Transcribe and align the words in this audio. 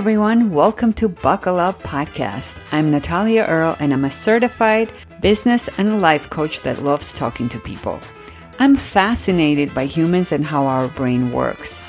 everyone, 0.00 0.50
welcome 0.50 0.94
to 0.94 1.10
Buckle 1.10 1.60
Up 1.60 1.82
Podcast. 1.82 2.58
I'm 2.72 2.90
Natalia 2.90 3.42
Earle 3.42 3.76
and 3.80 3.92
I'm 3.92 4.06
a 4.06 4.10
certified 4.10 4.90
business 5.20 5.68
and 5.76 6.00
life 6.00 6.30
coach 6.30 6.62
that 6.62 6.80
loves 6.80 7.12
talking 7.12 7.50
to 7.50 7.60
people. 7.60 8.00
I'm 8.58 8.76
fascinated 8.76 9.74
by 9.74 9.84
humans 9.84 10.32
and 10.32 10.42
how 10.42 10.66
our 10.66 10.88
brain 10.88 11.32
works. 11.32 11.82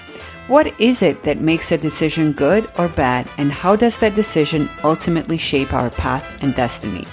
What 0.47 0.78
is 0.78 1.02
it 1.02 1.24
that 1.24 1.39
makes 1.39 1.71
a 1.71 1.78
decision 1.78 2.34
good 2.34 2.70
or 2.78 2.89
bad, 2.89 3.29
and 3.38 3.50
how 3.50 3.78
does 3.78 3.97
that 4.00 4.14
decision 4.14 4.70
ultimately 4.84 5.38
shape 5.38 5.71
our 5.71 5.89
path 5.89 6.43
and 6.43 6.54
destiny? 6.54 7.07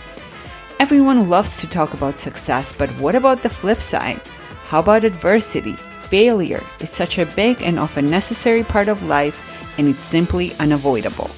Everyone 0.80 1.30
loves 1.30 1.58
to 1.58 1.68
talk 1.68 1.94
about 1.94 2.18
success, 2.18 2.72
but 2.72 2.90
what 2.98 3.14
about 3.14 3.44
the 3.44 3.48
flip 3.48 3.80
side? 3.80 4.20
How 4.64 4.80
about 4.80 5.04
adversity? 5.04 5.76
Failure 5.76 6.64
is 6.80 6.90
such 6.90 7.18
a 7.18 7.26
big 7.26 7.62
and 7.62 7.78
often 7.78 8.10
necessary 8.10 8.64
part 8.64 8.88
of 8.88 9.04
life 9.04 9.44
and 9.78 9.88
it's 9.88 10.02
simply 10.02 10.54
unavoidable. 10.56 11.30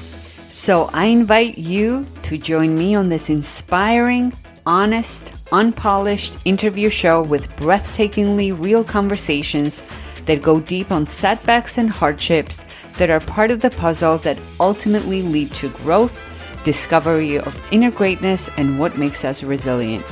So 0.48 0.90
I 0.92 1.04
invite 1.04 1.58
you 1.58 2.06
to 2.22 2.36
join 2.36 2.74
me 2.74 2.96
on 2.96 3.08
this 3.08 3.30
inspiring, 3.30 4.32
honest, 4.66 5.32
unpolished 5.52 6.38
interview 6.44 6.90
show 6.90 7.22
with 7.22 7.48
breathtakingly 7.56 8.58
real 8.58 8.82
conversations 8.82 9.82
that 10.26 10.42
go 10.42 10.60
deep 10.60 10.90
on 10.90 11.06
setbacks 11.06 11.78
and 11.78 11.88
hardships 11.88 12.64
that 12.98 13.10
are 13.10 13.20
part 13.20 13.50
of 13.50 13.60
the 13.60 13.70
puzzle 13.70 14.18
that 14.18 14.38
ultimately 14.58 15.22
lead 15.22 15.50
to 15.50 15.68
growth, 15.70 16.22
discovery 16.64 17.38
of 17.38 17.60
inner 17.70 17.90
greatness, 17.90 18.48
and 18.56 18.78
what 18.78 18.98
makes 18.98 19.24
us 19.24 19.42
resilient. 19.42 20.04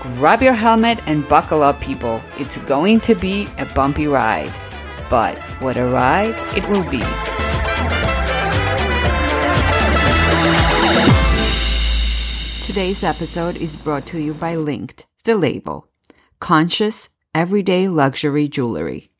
Grab 0.00 0.42
your 0.42 0.54
helmet 0.54 1.00
and 1.06 1.28
buckle 1.28 1.62
up, 1.62 1.80
people. 1.80 2.22
It's 2.38 2.58
going 2.58 3.00
to 3.00 3.14
be 3.14 3.48
a 3.58 3.66
bumpy 3.66 4.06
ride. 4.06 4.52
But 5.10 5.38
what 5.60 5.76
a 5.76 5.86
ride 5.86 6.34
it 6.56 6.66
will 6.68 6.88
be! 6.90 7.39
Today's 12.70 13.02
episode 13.02 13.56
is 13.56 13.74
brought 13.74 14.06
to 14.06 14.20
you 14.20 14.32
by 14.32 14.54
Linked, 14.54 15.04
the 15.24 15.34
label. 15.34 15.88
Conscious, 16.38 17.08
everyday 17.34 17.88
luxury 17.88 18.46
jewelry. 18.46 19.10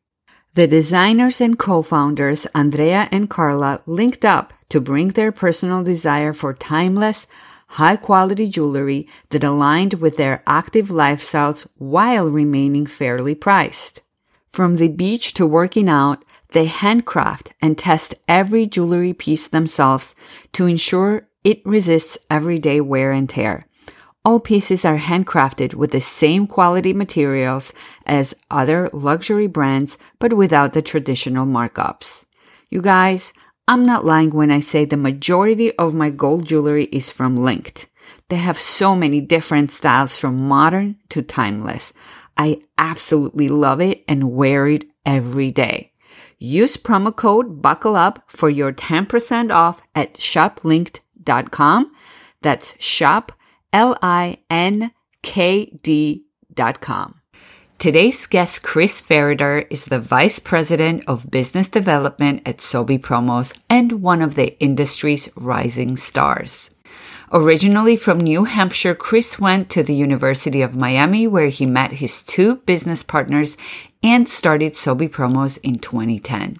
The 0.54 0.68
designers 0.68 1.40
and 1.40 1.58
co-founders, 1.58 2.46
Andrea 2.54 3.08
and 3.10 3.28
Carla, 3.28 3.82
linked 3.86 4.24
up 4.24 4.52
to 4.68 4.80
bring 4.80 5.08
their 5.08 5.32
personal 5.32 5.82
desire 5.82 6.32
for 6.32 6.54
timeless, 6.54 7.26
high 7.70 7.96
quality 7.96 8.46
jewelry 8.48 9.08
that 9.30 9.42
aligned 9.42 9.94
with 9.94 10.16
their 10.16 10.44
active 10.46 10.86
lifestyles 10.86 11.66
while 11.76 12.30
remaining 12.30 12.86
fairly 12.86 13.34
priced. 13.34 14.00
From 14.52 14.74
the 14.74 14.86
beach 14.86 15.34
to 15.34 15.44
working 15.44 15.88
out, 15.88 16.24
they 16.52 16.66
handcraft 16.66 17.52
and 17.60 17.76
test 17.76 18.14
every 18.28 18.66
jewelry 18.66 19.12
piece 19.12 19.48
themselves 19.48 20.14
to 20.52 20.66
ensure 20.66 21.26
it 21.44 21.64
resists 21.64 22.18
everyday 22.28 22.80
wear 22.80 23.12
and 23.12 23.28
tear. 23.28 23.66
All 24.22 24.38
pieces 24.38 24.84
are 24.84 24.98
handcrafted 24.98 25.72
with 25.74 25.92
the 25.92 26.00
same 26.00 26.46
quality 26.46 26.92
materials 26.92 27.72
as 28.04 28.34
other 28.50 28.90
luxury 28.92 29.46
brands, 29.46 29.96
but 30.18 30.34
without 30.34 30.74
the 30.74 30.82
traditional 30.82 31.46
markups. 31.46 32.24
You 32.68 32.82
guys, 32.82 33.32
I'm 33.66 33.84
not 33.84 34.04
lying 34.04 34.30
when 34.30 34.50
I 34.50 34.60
say 34.60 34.84
the 34.84 34.98
majority 34.98 35.72
of 35.76 35.94
my 35.94 36.10
gold 36.10 36.44
jewelry 36.44 36.84
is 36.92 37.10
from 37.10 37.36
Linked. 37.36 37.86
They 38.28 38.36
have 38.36 38.60
so 38.60 38.94
many 38.94 39.22
different 39.22 39.70
styles 39.70 40.18
from 40.18 40.48
modern 40.48 40.96
to 41.08 41.22
timeless. 41.22 41.94
I 42.36 42.60
absolutely 42.76 43.48
love 43.48 43.80
it 43.80 44.04
and 44.06 44.32
wear 44.32 44.66
it 44.66 44.84
every 45.06 45.50
day. 45.50 45.92
Use 46.38 46.76
promo 46.76 47.14
code 47.14 47.62
BUCKLE 47.62 47.96
UP 47.96 48.30
for 48.30 48.50
your 48.50 48.72
10% 48.72 49.52
off 49.52 49.80
at 49.94 50.14
shoplinkd.com 50.14 51.00
linkd.com. 51.24 51.92
That's 52.42 52.74
shop, 52.78 53.32
L-I-N-K-D 53.72 54.92
dot 56.54 56.80
com. 56.80 57.14
Today's 57.78 58.26
guest, 58.26 58.62
Chris 58.62 59.00
Ferriter, 59.00 59.66
is 59.70 59.86
the 59.86 60.00
Vice 60.00 60.38
President 60.38 61.02
of 61.06 61.30
Business 61.30 61.66
Development 61.66 62.42
at 62.44 62.58
SoBe 62.58 63.00
Promos 63.00 63.58
and 63.70 64.02
one 64.02 64.20
of 64.20 64.34
the 64.34 64.58
industry's 64.60 65.30
rising 65.34 65.96
stars. 65.96 66.70
Originally 67.32 67.96
from 67.96 68.18
New 68.18 68.44
Hampshire, 68.44 68.94
Chris 68.94 69.38
went 69.38 69.70
to 69.70 69.82
the 69.82 69.94
University 69.94 70.60
of 70.60 70.76
Miami 70.76 71.26
where 71.26 71.48
he 71.48 71.64
met 71.64 71.92
his 71.92 72.22
two 72.22 72.56
business 72.66 73.02
partners 73.02 73.56
and 74.02 74.28
started 74.28 74.74
SoBe 74.74 75.08
Promos 75.08 75.58
in 75.62 75.78
2010. 75.78 76.56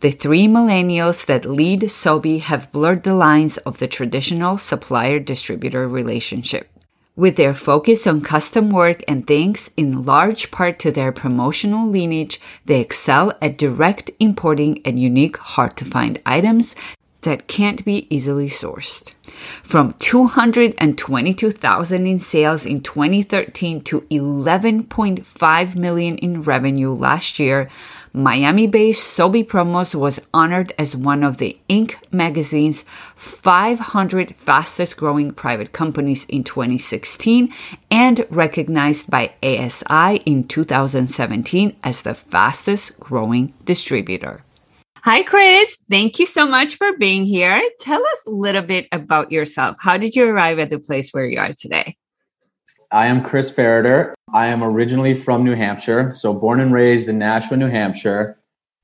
The 0.00 0.10
three 0.10 0.46
millennials 0.46 1.26
that 1.26 1.46
lead 1.46 1.82
SoBe 1.82 2.40
have 2.40 2.70
blurred 2.72 3.02
the 3.02 3.14
lines 3.14 3.58
of 3.58 3.78
the 3.78 3.88
traditional 3.88 4.58
supplier 4.58 5.18
distributor 5.18 5.88
relationship. 5.88 6.68
With 7.14 7.36
their 7.36 7.52
focus 7.52 8.06
on 8.06 8.22
custom 8.22 8.70
work 8.70 9.02
and 9.06 9.26
thanks 9.26 9.70
in 9.76 10.06
large 10.06 10.50
part 10.50 10.78
to 10.78 10.90
their 10.90 11.12
promotional 11.12 11.88
lineage, 11.88 12.40
they 12.64 12.80
excel 12.80 13.34
at 13.42 13.58
direct 13.58 14.10
importing 14.18 14.80
and 14.84 14.98
unique, 14.98 15.36
hard 15.36 15.76
to 15.76 15.84
find 15.84 16.22
items 16.24 16.74
that 17.22 17.46
can't 17.46 17.84
be 17.84 18.06
easily 18.14 18.48
sourced. 18.48 19.14
From 19.62 19.94
222,000 19.98 22.06
in 22.06 22.18
sales 22.18 22.66
in 22.66 22.82
2013 22.82 23.80
to 23.82 24.00
11.5 24.02 25.76
million 25.76 26.18
in 26.18 26.42
revenue 26.42 26.92
last 26.92 27.38
year, 27.38 27.70
Miami 28.14 28.66
based 28.66 29.16
SoBe 29.16 29.42
Promos 29.42 29.94
was 29.94 30.20
honored 30.34 30.70
as 30.78 30.94
one 30.94 31.22
of 31.22 31.38
the 31.38 31.58
Inc. 31.70 31.94
magazine's 32.10 32.84
500 33.16 34.36
fastest 34.36 34.98
growing 34.98 35.32
private 35.32 35.72
companies 35.72 36.26
in 36.26 36.44
2016 36.44 37.50
and 37.90 38.26
recognized 38.28 39.10
by 39.10 39.32
ASI 39.42 40.16
in 40.26 40.46
2017 40.46 41.74
as 41.82 42.02
the 42.02 42.14
fastest 42.14 43.00
growing 43.00 43.54
distributor. 43.64 44.44
Hi, 44.98 45.22
Chris. 45.22 45.78
Thank 45.88 46.18
you 46.18 46.26
so 46.26 46.46
much 46.46 46.76
for 46.76 46.98
being 46.98 47.24
here. 47.24 47.62
Tell 47.80 48.04
us 48.04 48.26
a 48.26 48.30
little 48.30 48.62
bit 48.62 48.88
about 48.92 49.32
yourself. 49.32 49.78
How 49.80 49.96
did 49.96 50.14
you 50.14 50.28
arrive 50.28 50.58
at 50.58 50.68
the 50.68 50.78
place 50.78 51.12
where 51.12 51.24
you 51.24 51.40
are 51.40 51.54
today? 51.58 51.96
I 52.90 53.06
am 53.06 53.24
Chris 53.24 53.50
Ferriter. 53.50 54.12
I 54.32 54.46
am 54.46 54.64
originally 54.64 55.14
from 55.14 55.44
New 55.44 55.54
Hampshire, 55.54 56.14
so 56.14 56.32
born 56.32 56.60
and 56.60 56.72
raised 56.72 57.08
in 57.08 57.18
Nashua, 57.18 57.58
New 57.58 57.68
Hampshire. 57.68 58.38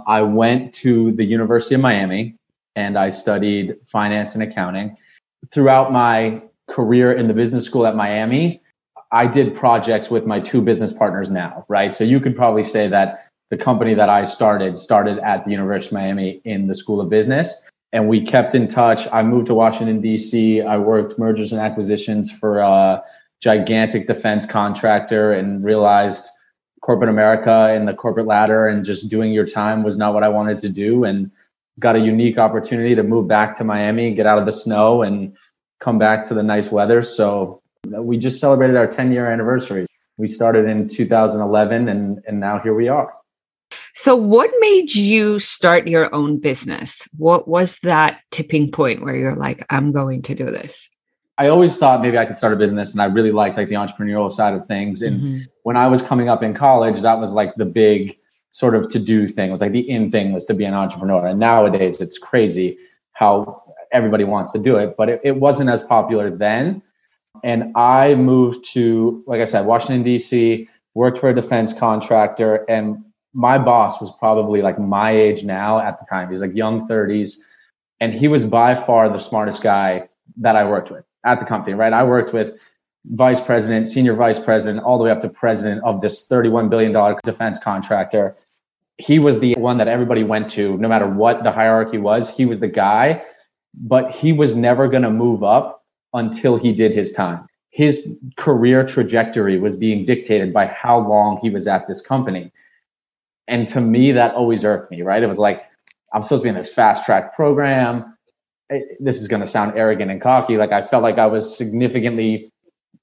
I 0.06 0.20
went 0.20 0.74
to 0.74 1.12
the 1.12 1.24
University 1.24 1.74
of 1.74 1.80
Miami 1.80 2.36
and 2.76 2.98
I 2.98 3.08
studied 3.08 3.76
finance 3.86 4.34
and 4.34 4.42
accounting. 4.42 4.96
Throughout 5.50 5.90
my 5.90 6.42
career 6.66 7.12
in 7.12 7.28
the 7.28 7.34
business 7.34 7.64
school 7.64 7.86
at 7.86 7.96
Miami, 7.96 8.60
I 9.10 9.26
did 9.26 9.54
projects 9.54 10.10
with 10.10 10.26
my 10.26 10.38
two 10.38 10.60
business 10.60 10.92
partners 10.92 11.30
now, 11.30 11.64
right? 11.68 11.94
So 11.94 12.04
you 12.04 12.20
could 12.20 12.36
probably 12.36 12.64
say 12.64 12.86
that 12.88 13.26
the 13.48 13.56
company 13.56 13.94
that 13.94 14.10
I 14.10 14.26
started 14.26 14.76
started 14.76 15.18
at 15.20 15.46
the 15.46 15.50
University 15.50 15.94
of 15.96 16.02
Miami 16.02 16.42
in 16.44 16.66
the 16.66 16.74
School 16.74 17.00
of 17.00 17.08
Business. 17.08 17.62
And 17.94 18.06
we 18.06 18.20
kept 18.20 18.54
in 18.54 18.68
touch. 18.68 19.08
I 19.10 19.22
moved 19.22 19.46
to 19.46 19.54
Washington, 19.54 20.02
D.C. 20.02 20.60
I 20.60 20.76
worked 20.76 21.18
mergers 21.18 21.52
and 21.52 21.60
acquisitions 21.60 22.30
for 22.30 22.60
uh, 22.60 23.00
gigantic 23.40 24.06
defense 24.06 24.46
contractor 24.46 25.32
and 25.32 25.64
realized 25.64 26.26
corporate 26.80 27.10
America 27.10 27.68
and 27.70 27.86
the 27.86 27.94
corporate 27.94 28.26
ladder 28.26 28.66
and 28.66 28.84
just 28.84 29.08
doing 29.08 29.32
your 29.32 29.46
time 29.46 29.82
was 29.82 29.96
not 29.96 30.14
what 30.14 30.22
I 30.22 30.28
wanted 30.28 30.58
to 30.58 30.68
do. 30.68 31.04
And 31.04 31.30
got 31.78 31.96
a 31.96 32.00
unique 32.00 32.38
opportunity 32.38 32.94
to 32.94 33.02
move 33.02 33.28
back 33.28 33.56
to 33.56 33.64
Miami, 33.64 34.12
get 34.14 34.26
out 34.26 34.38
of 34.38 34.46
the 34.46 34.52
snow, 34.52 35.02
and 35.02 35.36
come 35.80 35.98
back 35.98 36.26
to 36.26 36.34
the 36.34 36.42
nice 36.42 36.70
weather. 36.70 37.02
So 37.02 37.62
we 37.86 38.18
just 38.18 38.40
celebrated 38.40 38.76
our 38.76 38.86
10 38.86 39.12
year 39.12 39.30
anniversary. 39.30 39.86
We 40.16 40.28
started 40.28 40.66
in 40.66 40.88
2011 40.88 41.88
and, 41.88 42.20
and 42.26 42.40
now 42.40 42.58
here 42.58 42.74
we 42.74 42.88
are. 42.88 43.12
So, 43.94 44.16
what 44.16 44.50
made 44.60 44.94
you 44.94 45.38
start 45.38 45.88
your 45.88 46.14
own 46.14 46.38
business? 46.38 47.06
What 47.16 47.48
was 47.48 47.78
that 47.82 48.20
tipping 48.30 48.70
point 48.70 49.02
where 49.02 49.14
you're 49.14 49.36
like, 49.36 49.64
I'm 49.70 49.90
going 49.90 50.22
to 50.22 50.34
do 50.34 50.46
this? 50.46 50.88
I 51.38 51.48
always 51.48 51.78
thought 51.78 52.02
maybe 52.02 52.18
I 52.18 52.26
could 52.26 52.36
start 52.36 52.52
a 52.52 52.56
business 52.56 52.92
and 52.92 53.00
I 53.00 53.04
really 53.04 53.30
liked 53.30 53.56
like 53.56 53.68
the 53.68 53.76
entrepreneurial 53.76 54.30
side 54.30 54.54
of 54.54 54.66
things. 54.66 55.02
And 55.02 55.20
mm-hmm. 55.20 55.38
when 55.62 55.76
I 55.76 55.86
was 55.86 56.02
coming 56.02 56.28
up 56.28 56.42
in 56.42 56.52
college, 56.52 57.00
that 57.02 57.20
was 57.20 57.32
like 57.32 57.54
the 57.54 57.64
big 57.64 58.18
sort 58.50 58.74
of 58.74 58.88
to 58.90 58.98
do 58.98 59.28
thing. 59.28 59.48
It 59.48 59.52
was 59.52 59.60
like 59.60 59.70
the 59.70 59.88
in 59.88 60.10
thing 60.10 60.32
was 60.32 60.44
to 60.46 60.54
be 60.54 60.64
an 60.64 60.74
entrepreneur. 60.74 61.28
And 61.28 61.38
nowadays 61.38 62.00
it's 62.00 62.18
crazy 62.18 62.76
how 63.12 63.62
everybody 63.92 64.24
wants 64.24 64.50
to 64.52 64.58
do 64.58 64.76
it, 64.76 64.96
but 64.98 65.08
it, 65.08 65.20
it 65.22 65.36
wasn't 65.36 65.70
as 65.70 65.80
popular 65.80 66.28
then. 66.28 66.82
And 67.44 67.72
I 67.76 68.16
moved 68.16 68.64
to, 68.72 69.22
like 69.28 69.40
I 69.40 69.44
said, 69.44 69.64
Washington, 69.64 70.04
DC, 70.04 70.66
worked 70.94 71.18
for 71.18 71.28
a 71.28 71.34
defense 71.34 71.72
contractor. 71.72 72.68
And 72.68 73.04
my 73.32 73.58
boss 73.58 74.00
was 74.00 74.10
probably 74.18 74.60
like 74.60 74.80
my 74.80 75.12
age 75.12 75.44
now 75.44 75.78
at 75.78 76.00
the 76.00 76.06
time. 76.06 76.30
He's 76.30 76.40
like 76.40 76.56
young 76.56 76.88
30s. 76.88 77.36
And 78.00 78.12
he 78.12 78.26
was 78.26 78.44
by 78.44 78.74
far 78.74 79.08
the 79.08 79.18
smartest 79.20 79.62
guy 79.62 80.08
that 80.38 80.56
I 80.56 80.68
worked 80.68 80.90
with 80.90 81.04
at 81.24 81.40
the 81.40 81.46
company, 81.46 81.74
right? 81.74 81.92
I 81.92 82.04
worked 82.04 82.32
with 82.32 82.54
vice 83.06 83.40
president, 83.40 83.88
senior 83.88 84.14
vice 84.14 84.38
president, 84.38 84.84
all 84.84 84.98
the 84.98 85.04
way 85.04 85.10
up 85.10 85.20
to 85.20 85.28
president 85.28 85.82
of 85.84 86.00
this 86.00 86.28
$31 86.28 86.70
billion 86.70 87.16
defense 87.24 87.58
contractor. 87.58 88.36
He 88.98 89.18
was 89.18 89.40
the 89.40 89.54
one 89.54 89.78
that 89.78 89.88
everybody 89.88 90.24
went 90.24 90.50
to, 90.50 90.76
no 90.78 90.88
matter 90.88 91.06
what 91.06 91.44
the 91.44 91.52
hierarchy 91.52 91.98
was. 91.98 92.34
He 92.34 92.46
was 92.46 92.60
the 92.60 92.68
guy 92.68 93.24
but 93.74 94.10
he 94.10 94.32
was 94.32 94.56
never 94.56 94.88
going 94.88 95.02
to 95.02 95.10
move 95.10 95.42
up 95.44 95.84
until 96.12 96.56
he 96.56 96.72
did 96.72 96.92
his 96.92 97.12
time. 97.12 97.46
His 97.70 98.10
career 98.36 98.84
trajectory 98.84 99.58
was 99.58 99.76
being 99.76 100.04
dictated 100.04 100.52
by 100.52 100.66
how 100.66 100.98
long 100.98 101.38
he 101.42 101.50
was 101.50 101.68
at 101.68 101.86
this 101.86 102.00
company. 102.00 102.50
And 103.46 103.66
to 103.68 103.80
me, 103.80 104.12
that 104.12 104.34
always 104.34 104.64
irked 104.64 104.90
me, 104.90 105.02
right? 105.02 105.22
It 105.22 105.28
was 105.28 105.38
like, 105.38 105.62
I'm 106.12 106.22
supposed 106.22 106.42
to 106.42 106.46
be 106.46 106.48
in 106.50 106.54
this 106.54 106.72
fast 106.72 107.04
track 107.04 107.34
program. 107.34 108.16
This 109.00 109.20
is 109.20 109.28
going 109.28 109.40
to 109.40 109.46
sound 109.46 109.76
arrogant 109.76 110.10
and 110.10 110.20
cocky. 110.20 110.56
Like 110.56 110.72
I 110.72 110.82
felt 110.82 111.02
like 111.02 111.18
I 111.18 111.26
was 111.26 111.56
significantly 111.56 112.52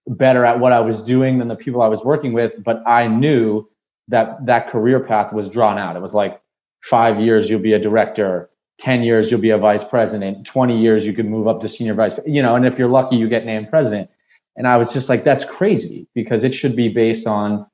better 0.08 0.46
at 0.46 0.60
what 0.60 0.72
I 0.72 0.82
was 0.82 1.02
doing 1.04 1.40
than 1.40 1.48
the 1.48 1.56
people 1.56 1.82
I 1.82 1.88
was 1.88 2.04
working 2.04 2.34
with, 2.34 2.54
but 2.64 2.84
I 2.86 3.08
knew 3.08 3.68
that 4.08 4.46
that 4.46 4.70
career 4.70 5.00
path 5.00 5.34
was 5.34 5.50
drawn 5.50 5.78
out. 5.78 5.96
It 5.96 6.02
was 6.02 6.14
like 6.14 6.40
five 6.82 7.20
years, 7.20 7.50
you'll 7.50 7.62
be 7.62 7.74
a 7.74 7.80
director, 7.80 8.50
10 8.80 9.02
years, 9.02 9.32
you'll 9.32 9.42
be 9.42 9.50
a 9.50 9.58
vice 9.58 9.84
president, 9.84 10.46
20 10.46 10.80
years, 10.80 11.06
you 11.06 11.14
could 11.14 11.26
move 11.26 11.48
up 11.48 11.62
to 11.62 11.70
senior 11.70 11.96
vice, 11.96 12.14
you 12.28 12.44
know, 12.44 12.56
and 12.56 12.66
if 12.66 12.78
you're 12.78 12.90
lucky, 12.90 13.16
you 13.16 13.28
get 13.28 13.46
named 13.46 13.70
president. 13.70 14.10
And 14.56 14.68
I 14.68 14.78
was 14.78 14.94
just 14.94 15.10
like, 15.10 15.24
that's 15.24 15.44
crazy 15.44 16.08
because 16.14 16.44
it 16.44 16.54
should 16.54 16.76
be 16.76 16.90
based 16.90 17.26
on 17.26 17.66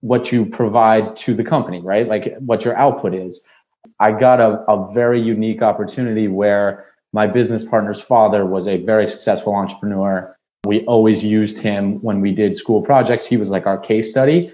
what 0.00 0.30
you 0.30 0.46
provide 0.46 1.16
to 1.16 1.34
the 1.34 1.44
company, 1.44 1.80
right? 1.80 2.06
Like 2.06 2.36
what 2.38 2.64
your 2.64 2.76
output 2.76 3.14
is. 3.14 3.42
I 4.00 4.12
got 4.12 4.40
a, 4.40 4.60
a 4.70 4.92
very 4.92 5.20
unique 5.20 5.60
opportunity 5.60 6.28
where 6.28 6.86
my 7.12 7.26
business 7.26 7.64
partner's 7.64 8.00
father 8.00 8.44
was 8.44 8.68
a 8.68 8.82
very 8.84 9.06
successful 9.06 9.54
entrepreneur. 9.54 10.36
We 10.66 10.84
always 10.84 11.24
used 11.24 11.58
him 11.58 12.02
when 12.02 12.20
we 12.20 12.32
did 12.32 12.56
school 12.56 12.82
projects. 12.82 13.26
He 13.26 13.36
was 13.36 13.50
like 13.50 13.66
our 13.66 13.78
case 13.78 14.10
study. 14.10 14.52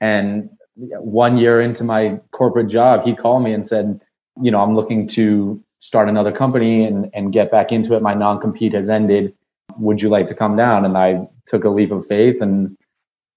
And 0.00 0.50
one 0.74 1.38
year 1.38 1.60
into 1.60 1.84
my 1.84 2.20
corporate 2.32 2.68
job, 2.68 3.04
he 3.04 3.14
called 3.14 3.42
me 3.42 3.52
and 3.52 3.66
said, 3.66 4.00
you 4.42 4.50
know, 4.50 4.60
I'm 4.60 4.74
looking 4.74 5.08
to 5.08 5.62
start 5.80 6.08
another 6.08 6.32
company 6.32 6.84
and, 6.84 7.10
and 7.14 7.32
get 7.32 7.50
back 7.50 7.72
into 7.72 7.94
it. 7.94 8.02
My 8.02 8.14
non 8.14 8.40
compete 8.40 8.74
has 8.74 8.90
ended. 8.90 9.34
Would 9.78 10.02
you 10.02 10.08
like 10.08 10.26
to 10.26 10.34
come 10.34 10.56
down? 10.56 10.84
And 10.84 10.98
I 10.98 11.26
took 11.46 11.64
a 11.64 11.70
leap 11.70 11.92
of 11.92 12.06
faith 12.06 12.42
and 12.42 12.76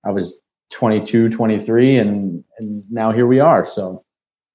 I 0.06 0.12
was 0.12 0.42
22, 0.72 1.30
23, 1.30 1.98
and, 1.98 2.44
and 2.58 2.84
now 2.90 3.12
here 3.12 3.28
we 3.28 3.40
are. 3.40 3.66
So 3.66 4.04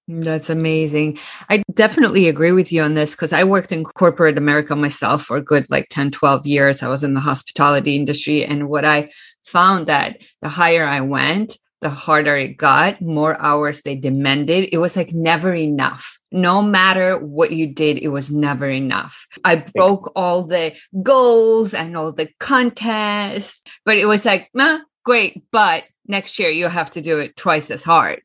that's 0.07 0.51
amazing. 0.51 1.19
I 1.49 1.63
definitely 1.73 2.29
agree 2.29 2.53
with 2.53 2.71
you 2.73 2.83
on 2.83 2.95
this 2.95 3.13
because 3.13 3.33
I 3.33 3.45
worked 3.45 3.73
in 3.73 3.85
corporate 3.85 4.37
America 4.37 4.77
myself 4.77 5.25
for 5.25 5.37
a 5.37 5.43
good 5.43 5.67
like 5.71 5.87
10, 5.91 6.11
12 6.11 6.47
years. 6.47 6.83
I 6.83 6.89
was 6.89 7.03
in 7.03 7.15
the 7.15 7.21
hospitality 7.21 7.97
industry. 7.97 8.45
And 8.45 8.69
what 8.69 8.85
I 8.85 9.11
found 9.45 9.87
that 9.87 10.19
the 10.43 10.51
higher 10.51 10.87
I 10.87 11.01
went, 11.01 11.57
the 11.81 11.91
harder 11.91 12.37
it 12.37 12.57
got, 12.57 13.01
more 13.01 13.41
hours 13.41 13.83
they 13.83 13.95
demanded. 13.95 14.69
It 14.73 14.79
was 14.79 14.97
like 14.97 15.13
never 15.13 15.55
enough. 15.55 16.19
No 16.31 16.61
matter 16.61 17.17
what 17.19 17.53
you 17.53 17.67
did, 17.67 17.99
it 17.99 18.09
was 18.09 18.31
never 18.31 18.69
enough. 18.69 19.27
I 19.45 19.57
broke 19.57 20.13
all 20.17 20.43
the 20.43 20.75
goals 21.03 21.73
and 21.73 21.97
all 21.97 22.13
the 22.13 22.29
contests, 22.41 23.63
but 23.85 23.97
it 23.97 24.07
was 24.07 24.25
like, 24.25 24.51
nah, 24.53 24.81
great. 25.05 25.45
But 25.51 25.85
next 26.07 26.39
year 26.39 26.51
you 26.51 26.69
have 26.69 26.91
to 26.93 27.01
do 27.01 27.19
it 27.19 27.37
twice 27.37 27.71
as 27.71 27.85
hard. 27.85 28.23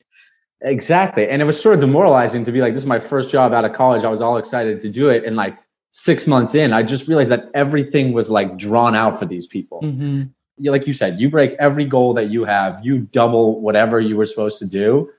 Exactly. 0.61 1.27
And 1.29 1.41
it 1.41 1.45
was 1.45 1.59
sort 1.59 1.75
of 1.75 1.81
demoralizing 1.81 2.43
to 2.45 2.51
be 2.51 2.59
like, 2.59 2.73
this 2.73 2.81
is 2.81 2.87
my 2.87 2.99
first 2.99 3.29
job 3.29 3.53
out 3.53 3.65
of 3.65 3.73
college. 3.73 4.03
I 4.03 4.09
was 4.09 4.21
all 4.21 4.37
excited 4.37 4.79
to 4.81 4.89
do 4.89 5.09
it. 5.09 5.23
And 5.23 5.35
like 5.35 5.57
six 5.91 6.27
months 6.27 6.53
in, 6.53 6.73
I 6.73 6.83
just 6.83 7.07
realized 7.07 7.31
that 7.31 7.49
everything 7.53 8.11
was 8.11 8.29
like 8.29 8.57
drawn 8.57 8.95
out 8.95 9.17
for 9.17 9.25
these 9.25 9.47
people. 9.47 9.81
Mm-hmm. 9.81 10.23
Like 10.69 10.85
you 10.85 10.93
said, 10.93 11.19
you 11.19 11.29
break 11.29 11.53
every 11.59 11.85
goal 11.85 12.13
that 12.15 12.29
you 12.29 12.43
have, 12.43 12.81
you 12.83 12.99
double 12.99 13.61
whatever 13.61 14.01
you 14.01 14.17
were 14.17 14.25
supposed 14.25 14.59
to 14.59 14.67
do, 14.67 15.09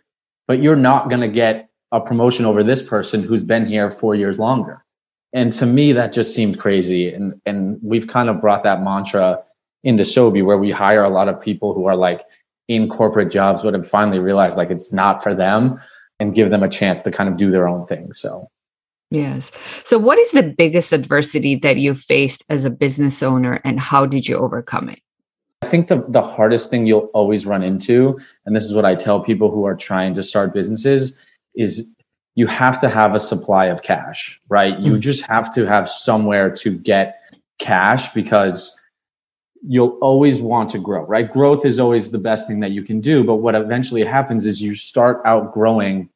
but 0.46 0.62
you're 0.62 0.76
not 0.76 1.08
going 1.08 1.22
to 1.22 1.28
get 1.28 1.70
a 1.92 2.00
promotion 2.00 2.44
over 2.44 2.62
this 2.62 2.82
person 2.82 3.22
who's 3.22 3.42
been 3.42 3.66
here 3.66 3.90
four 3.90 4.14
years 4.14 4.38
longer. 4.38 4.84
And 5.32 5.52
to 5.54 5.66
me, 5.66 5.92
that 5.92 6.12
just 6.12 6.34
seemed 6.34 6.58
crazy. 6.58 7.12
And, 7.12 7.40
and 7.46 7.78
we've 7.82 8.06
kind 8.06 8.28
of 8.28 8.40
brought 8.40 8.64
that 8.64 8.82
mantra 8.82 9.42
into 9.82 10.02
SoBe 10.02 10.44
where 10.44 10.58
we 10.58 10.70
hire 10.70 11.02
a 11.02 11.08
lot 11.08 11.28
of 11.28 11.40
people 11.40 11.72
who 11.72 11.86
are 11.86 11.96
like, 11.96 12.22
in 12.70 12.88
corporate 12.88 13.32
jobs 13.32 13.64
would 13.64 13.74
have 13.74 13.86
finally 13.86 14.20
realized 14.20 14.56
like 14.56 14.70
it's 14.70 14.92
not 14.92 15.24
for 15.24 15.34
them 15.34 15.80
and 16.20 16.36
give 16.36 16.50
them 16.50 16.62
a 16.62 16.68
chance 16.68 17.02
to 17.02 17.10
kind 17.10 17.28
of 17.28 17.36
do 17.36 17.50
their 17.50 17.68
own 17.68 17.84
thing. 17.86 18.12
So 18.12 18.48
Yes. 19.10 19.50
So, 19.82 19.98
what 19.98 20.20
is 20.20 20.30
the 20.30 20.44
biggest 20.44 20.92
adversity 20.92 21.56
that 21.56 21.78
you 21.78 21.94
faced 21.94 22.44
as 22.48 22.64
a 22.64 22.70
business 22.70 23.24
owner, 23.24 23.60
and 23.64 23.80
how 23.80 24.06
did 24.06 24.28
you 24.28 24.36
overcome 24.36 24.88
it? 24.88 25.00
I 25.62 25.66
think 25.66 25.88
the, 25.88 26.04
the 26.08 26.22
hardest 26.22 26.70
thing 26.70 26.86
you'll 26.86 27.10
always 27.12 27.44
run 27.44 27.64
into, 27.64 28.20
and 28.46 28.54
this 28.54 28.64
is 28.64 28.72
what 28.72 28.84
I 28.84 28.94
tell 28.94 29.20
people 29.20 29.50
who 29.50 29.66
are 29.66 29.74
trying 29.74 30.14
to 30.14 30.22
start 30.22 30.54
businesses, 30.54 31.18
is 31.56 31.92
you 32.36 32.46
have 32.46 32.80
to 32.82 32.88
have 32.88 33.12
a 33.12 33.18
supply 33.18 33.66
of 33.66 33.82
cash, 33.82 34.40
right? 34.48 34.74
Mm-hmm. 34.74 34.86
You 34.86 34.92
mm. 34.92 35.00
just 35.00 35.26
have 35.26 35.52
to 35.54 35.66
have 35.66 35.90
somewhere 35.90 36.48
to 36.58 36.78
get 36.78 37.20
cash 37.58 38.12
because 38.12 38.79
you'll 39.66 39.98
always 40.00 40.40
want 40.40 40.70
to 40.70 40.78
grow, 40.78 41.04
right? 41.04 41.30
Growth 41.30 41.64
is 41.64 41.78
always 41.78 42.10
the 42.10 42.18
best 42.18 42.48
thing 42.48 42.60
that 42.60 42.70
you 42.70 42.82
can 42.82 43.00
do. 43.00 43.24
But 43.24 43.36
what 43.36 43.54
eventually 43.54 44.04
happens 44.04 44.46
is 44.46 44.60
you 44.62 44.74
start 44.74 45.20
outgrowing 45.24 46.08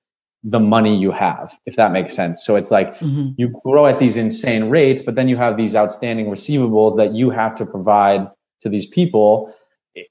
the 0.42 0.60
money 0.60 0.96
you 0.96 1.10
have, 1.10 1.58
if 1.64 1.76
that 1.76 1.92
makes 1.92 2.14
sense. 2.14 2.44
So 2.44 2.56
it's 2.56 2.70
like 2.70 2.98
mm-hmm. 2.98 3.30
you 3.36 3.48
grow 3.64 3.86
at 3.86 3.98
these 3.98 4.16
insane 4.16 4.68
rates, 4.68 5.02
but 5.02 5.14
then 5.14 5.28
you 5.28 5.36
have 5.36 5.56
these 5.56 5.74
outstanding 5.74 6.26
receivables 6.26 6.96
that 6.96 7.14
you 7.14 7.30
have 7.30 7.54
to 7.56 7.66
provide 7.66 8.28
to 8.60 8.68
these 8.68 8.86
people. 8.86 9.54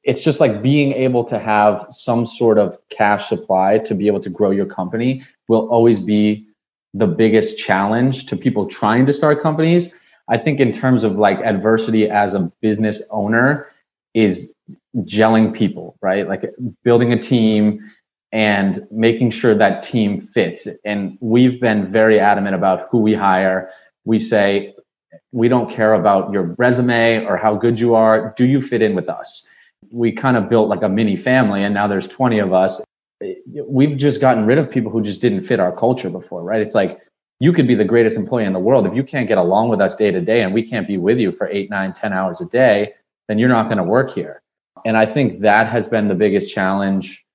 It's 0.04 0.24
just 0.24 0.40
like 0.40 0.62
being 0.62 0.94
able 0.94 1.24
to 1.26 1.38
have 1.38 1.86
some 1.92 2.26
sort 2.26 2.58
of 2.58 2.78
cash 2.90 3.28
supply 3.28 3.80
to 3.80 3.94
be 3.94 4.08
able 4.08 4.22
to 4.22 4.30
grow 4.30 4.50
your 4.50 4.66
company 4.66 5.24
will 5.48 5.68
always 5.70 6.00
be 6.00 6.48
the 6.96 7.08
biggest 7.08 7.58
challenge 7.58 8.28
to 8.28 8.38
people 8.38 8.66
trying 8.68 9.06
to 9.06 9.14
start 9.14 9.42
companies 9.42 9.90
I 10.30 10.38
think 10.38 10.60
in 10.60 10.72
terms 10.72 11.04
of 11.04 11.20
like 11.20 11.40
adversity 11.40 12.10
as 12.10 12.34
a 12.34 12.52
business 12.62 13.02
owner 13.10 13.68
is 14.14 14.56
gelling 15.00 15.54
people, 15.54 15.98
right? 16.02 16.28
Like 16.28 16.54
building 16.84 17.12
a 17.12 17.20
team 17.20 17.80
and 18.32 18.80
making 18.90 19.32
sure 19.32 19.54
that 19.56 19.84
team 19.84 20.22
fits. 20.22 20.68
And 20.86 21.18
we've 21.20 21.60
been 21.60 21.92
very 21.92 22.20
adamant 22.20 22.56
about 22.56 22.88
who 22.90 23.00
we 23.00 23.14
hire. 23.14 23.70
We 24.06 24.18
say, 24.20 24.74
we 25.32 25.48
don't 25.48 25.70
care 25.70 25.94
about 25.94 26.32
your 26.32 26.56
resume 26.58 27.26
or 27.26 27.38
how 27.38 27.56
good 27.56 27.80
you 27.80 27.96
are. 27.96 28.34
Do 28.38 28.46
you 28.46 28.62
fit 28.62 28.82
in 28.82 28.96
with 28.96 29.10
us? 29.10 29.46
We 29.92 30.12
kind 30.12 30.38
of 30.38 30.50
built 30.50 30.70
like 30.70 30.82
a 30.84 30.90
mini 30.90 31.18
family 31.18 31.64
and 31.64 31.74
now 31.74 31.88
there's 31.88 32.08
20 32.08 32.40
of 32.40 32.54
us. 32.54 32.82
We've 33.68 33.98
just 33.98 34.22
gotten 34.22 34.46
rid 34.46 34.58
of 34.58 34.70
people 34.70 34.92
who 34.92 35.02
just 35.02 35.22
didn't 35.22 35.44
fit 35.44 35.60
our 35.60 35.76
culture 35.76 36.10
before, 36.10 36.44
right? 36.44 36.62
It's 36.62 36.76
like 36.76 37.00
you 37.44 37.52
could 37.52 37.68
be 37.68 37.76
the 37.76 37.84
greatest 37.84 38.16
employee 38.16 38.46
in 38.46 38.54
the 38.54 38.60
world. 38.60 38.88
If 38.88 38.96
you 38.96 39.04
can't 39.04 39.28
get 39.28 39.38
along 39.38 39.68
with 39.68 39.82
us 39.82 39.98
day 39.98 40.12
to 40.12 40.22
day 40.22 40.44
and 40.44 40.54
we 40.54 40.64
can't 40.64 40.88
be 40.88 40.98
with 40.98 41.20
you 41.20 41.34
for 41.34 41.46
eight, 41.50 41.70
nine, 41.70 41.92
ten 41.92 42.14
hours 42.14 42.40
a 42.40 42.46
day, 42.46 42.94
then 43.28 43.38
you're 43.38 43.50
not 43.50 43.66
going 43.66 43.80
to 43.80 43.84
work 43.84 44.14
here. 44.14 44.42
And 44.86 44.96
I 44.96 45.06
think 45.06 45.42
that 45.42 45.68
has 45.68 45.90
been 45.90 46.08
the 46.08 46.16
biggest 46.16 46.54
challenge 46.54 47.26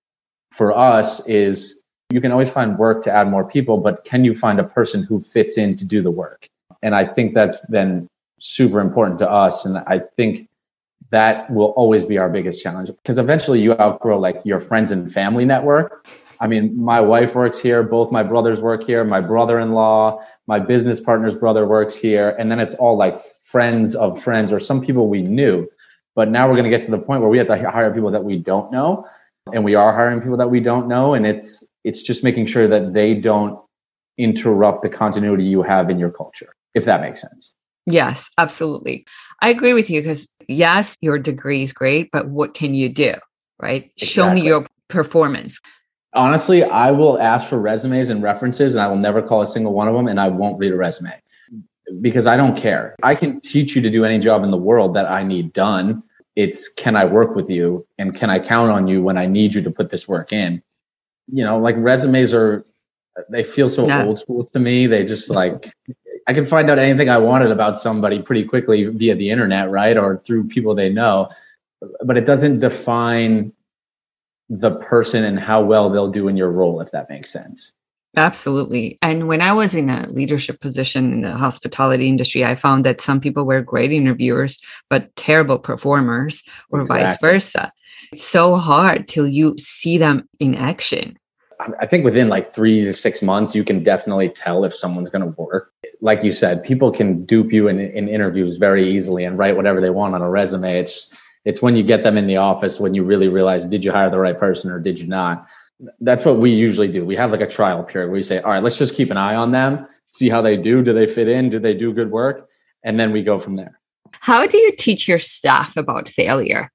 for 0.51 0.75
us 0.75 1.29
is 1.29 1.83
you 2.09 2.23
can 2.23 2.33
always 2.33 2.49
find 2.49 2.79
work 2.79 3.03
to 3.03 3.13
add 3.13 3.29
more 3.29 3.47
people, 3.47 3.77
but 3.77 4.03
can 4.07 4.25
you 4.25 4.35
find 4.35 4.59
a 4.59 4.65
person 4.65 5.03
who 5.03 5.21
fits 5.21 5.59
in 5.59 5.77
to 5.77 5.85
do 5.85 6.01
the 6.01 6.11
work? 6.11 6.49
And 6.83 6.95
I 6.95 7.05
think 7.05 7.35
that's 7.35 7.59
been 7.67 8.09
super 8.41 8.81
important 8.81 9.19
to 9.19 9.31
us. 9.31 9.67
And 9.67 9.77
I 9.77 10.01
think 10.17 10.49
that 11.11 11.51
will 11.51 11.73
always 11.77 12.07
be 12.07 12.17
our 12.17 12.31
biggest 12.31 12.63
challenge 12.63 12.89
because 12.89 13.19
eventually 13.19 13.61
you 13.61 13.75
outgrow 13.75 14.19
like 14.19 14.41
your 14.47 14.61
friends 14.61 14.91
and 14.91 15.13
family 15.13 15.45
network 15.45 16.07
I 16.41 16.47
mean, 16.47 16.81
my 16.81 17.03
wife 17.03 17.35
works 17.35 17.59
here, 17.59 17.83
both 17.83 18.13
my 18.13 18.23
brothers 18.23 18.61
work 18.61 18.85
here, 18.85 19.05
my 19.05 19.21
brother 19.21 19.59
in 19.59 19.73
law, 19.73 20.25
my 20.47 20.59
business 20.61 21.01
partner's 21.01 21.35
brother 21.35 21.67
works 21.67 21.97
here. 21.97 22.31
And 22.39 22.51
then 22.51 22.61
it's 22.61 22.75
all 22.75 22.97
like 22.97 23.21
friends 23.21 23.97
of 23.97 24.23
friends 24.23 24.53
or 24.53 24.61
some 24.61 24.81
people 24.81 25.09
we 25.09 25.23
knew. 25.23 25.69
But 26.15 26.31
now 26.31 26.49
we're 26.49 26.57
going 26.57 26.71
to 26.71 26.77
get 26.77 26.85
to 26.85 26.91
the 26.91 26.99
point 26.99 27.21
where 27.21 27.31
we 27.31 27.39
have 27.39 27.49
to 27.49 27.71
hire 27.71 27.93
people 27.93 28.11
that 28.11 28.25
we 28.25 28.39
don't 28.39 28.71
know. 28.71 29.07
And 29.53 29.65
we 29.65 29.75
are 29.75 29.93
hiring 29.93 30.21
people 30.21 30.37
that 30.37 30.51
we 30.51 30.61
don't 30.61 30.87
know. 30.87 31.15
And 31.15 31.27
it's, 31.27 31.67
it's 31.85 32.03
just 32.03 32.23
making 32.23 32.47
sure 32.47 32.69
that 32.69 32.93
they 32.93 33.15
don't 33.15 33.59
interrupt 34.17 34.83
the 34.83 34.89
continuity 34.89 35.45
you 35.45 35.63
have 35.63 35.91
in 35.91 35.99
your 35.99 36.11
culture, 36.11 36.55
if 36.75 36.85
that 36.85 37.01
makes 37.01 37.21
sense. 37.21 37.55
Yes, 37.87 38.29
absolutely. 38.37 39.07
I 39.41 39.49
agree 39.49 39.73
with 39.73 39.89
you 39.89 40.01
because 40.01 40.29
yes, 40.47 40.97
your 41.01 41.19
degree 41.19 41.63
is 41.63 41.73
great, 41.73 42.11
but 42.13 42.29
what 42.29 42.53
can 42.53 42.75
you 42.75 42.89
do? 42.89 43.15
Right? 43.61 43.91
Exactly. 43.97 44.07
Show 44.07 44.35
me 44.35 44.43
your 44.43 44.67
performance 44.89 45.61
honestly, 46.19 46.65
I 46.65 46.91
will 46.91 47.19
ask 47.19 47.49
for 47.49 47.59
resumes 47.59 48.11
and 48.11 48.23
references, 48.23 48.75
and 48.75 48.83
I 48.83 48.89
will 48.89 48.97
never 48.97 49.23
call 49.23 49.41
a 49.41 49.47
single 49.47 49.73
one 49.73 49.89
of 49.89 49.95
them, 49.95 50.09
and 50.09 50.21
I 50.21 50.29
won't 50.29 50.59
read 50.59 50.73
a 50.73 50.77
resume 50.77 51.15
because 52.01 52.27
I 52.27 52.37
don't 52.37 52.57
care. 52.57 52.97
I 53.03 53.15
can 53.15 53.41
teach 53.41 53.75
you 53.75 53.81
to 53.83 53.91
do 53.91 54.05
any 54.05 54.19
job 54.19 54.45
in 54.45 54.51
the 54.51 54.59
world 54.59 54.95
that 54.95 55.11
I 55.11 55.23
need 55.23 55.53
done. 55.53 56.03
It's 56.37 56.69
can 56.69 56.97
I 56.97 57.05
work 57.05 57.35
with 57.35 57.49
you 57.49 57.87
and 57.99 58.15
can 58.15 58.31
I 58.31 58.39
count 58.39 58.71
on 58.71 58.87
you 58.87 59.03
when 59.03 59.17
I 59.17 59.27
need 59.27 59.55
you 59.55 59.63
to 59.63 59.71
put 59.71 59.91
this 59.91 60.07
work 60.07 60.33
in? 60.33 60.63
You 61.33 61.45
know, 61.45 61.59
like 61.59 61.77
resumes 61.79 62.35
are, 62.35 62.65
they 63.31 63.43
feel 63.43 63.71
so 63.71 63.91
old 63.91 64.21
school 64.21 64.45
to 64.45 64.59
me. 64.59 64.87
They 64.87 65.05
just 65.05 65.31
like, 65.31 65.73
I 66.27 66.35
can 66.35 66.45
find 66.45 66.71
out 66.71 66.79
anything 66.79 67.09
I 67.09 67.19
wanted 67.19 67.51
about 67.51 67.79
somebody 67.79 68.21
pretty 68.23 68.45
quickly 68.45 68.85
via 68.85 69.15
the 69.15 69.31
internet, 69.31 69.71
right? 69.71 69.97
Or 69.97 70.23
through 70.25 70.49
people 70.49 70.75
they 70.75 70.91
know. 70.91 71.31
But 72.05 72.19
it 72.19 72.27
doesn't 72.27 72.61
define 72.61 73.53
the 74.49 74.77
person 74.77 75.25
and 75.25 75.39
how 75.39 75.63
well 75.63 75.91
they'll 75.91 76.11
do 76.11 76.29
in 76.29 76.37
your 76.37 76.51
role, 76.51 76.81
if 76.81 76.91
that 76.93 77.09
makes 77.09 77.31
sense. 77.31 77.73
Absolutely. 78.17 78.99
And 79.03 79.29
when 79.29 79.43
I 79.43 79.53
was 79.53 79.75
in 79.75 79.91
a 79.91 80.09
leadership 80.09 80.61
position 80.61 81.13
in 81.13 81.21
the 81.23 81.37
hospitality 81.37 82.09
industry, 82.09 82.45
I 82.45 82.55
found 82.55 82.85
that 82.85 83.01
some 83.01 83.21
people 83.21 83.45
were 83.45 83.61
great 83.61 83.93
interviewers, 83.93 84.59
but 84.89 85.15
terrible 85.15 85.59
performers, 85.59 86.43
or 86.71 86.81
exactly. 86.81 87.05
vice 87.05 87.19
versa. 87.21 87.73
It's 88.13 88.25
so 88.25 88.57
hard 88.57 89.07
till 89.09 89.29
you 89.29 89.57
see 89.59 89.99
them 89.99 90.29
in 90.41 90.55
action. 90.55 91.19
I 91.81 91.87
think 91.87 92.05
within 92.05 92.29
like 92.29 92.55
three 92.55 92.83
to 92.85 92.93
six 92.93 93.21
months, 93.21 93.55
you 93.55 93.65
can 93.65 93.83
definitely 93.83 94.29
tell 94.29 94.65
if 94.65 94.75
someone's 94.75 95.11
going 95.11 95.23
to 95.23 95.41
work. 95.41 95.73
Like 96.01 96.23
you 96.23 96.33
said, 96.33 96.63
people 96.63 96.93
can 96.93 97.25
dupe 97.25 97.53
you 97.53 97.67
in, 97.67 97.81
in 97.81 98.09
interviews 98.09 98.57
very 98.57 98.89
easily 98.89 99.25
and 99.25 99.37
write 99.37 99.57
whatever 99.57 99.81
they 99.81 99.91
want 99.91 100.15
on 100.15 100.23
a 100.23 100.31
resume. 100.31 100.79
It's 100.79 101.13
it's 101.49 101.63
when 101.63 101.77
you 101.77 101.83
get 101.83 102.05
them 102.05 102.19
in 102.19 102.27
the 102.27 102.37
office 102.37 102.79
when 102.79 102.93
you 102.93 103.03
really 103.03 103.29
realize 103.29 103.65
did 103.65 103.83
you 103.83 103.91
hire 103.91 104.11
the 104.11 104.19
right 104.19 104.39
person 104.39 104.71
or 104.71 104.79
did 104.79 105.01
you 105.01 105.07
not. 105.07 105.47
That's 106.01 106.23
what 106.23 106.37
we 106.37 106.51
usually 106.51 106.89
do. 106.89 107.07
We 107.07 107.17
have 107.17 107.31
like 107.31 107.41
a 107.41 107.47
trial 107.47 107.83
period 107.83 108.09
where 108.09 108.17
we 108.17 108.23
say, 108.23 108.39
all 108.41 108.51
right, 108.51 108.63
let's 108.63 108.77
just 108.77 108.95
keep 108.95 109.11
an 109.11 109.17
eye 109.17 109.35
on 109.35 109.51
them, 109.51 109.89
see 110.11 110.29
how 110.29 110.43
they 110.43 110.59
do. 110.59 110.83
Do 110.83 110.93
they 110.93 111.07
fit 111.07 111.27
in? 111.27 111.49
Do 111.49 111.59
they 111.59 111.73
do 111.73 111.95
good 111.95 112.11
work? 112.11 112.51
And 112.85 113.01
then 113.01 113.13
we 113.13 113.23
go 113.23 113.39
from 113.39 113.57
there. 113.57 113.81
How 114.21 114.47
do 114.47 114.59
you 114.59 114.73
teach 114.77 115.09
your 115.09 115.19
staff 115.19 115.75
about 115.79 116.07
failure? 116.07 116.71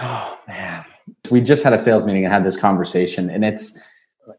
Oh 0.00 0.38
man, 0.48 0.82
we 1.30 1.42
just 1.42 1.62
had 1.62 1.74
a 1.74 1.78
sales 1.78 2.06
meeting 2.06 2.24
and 2.24 2.32
had 2.32 2.44
this 2.44 2.56
conversation, 2.56 3.28
and 3.28 3.44
it's 3.44 3.78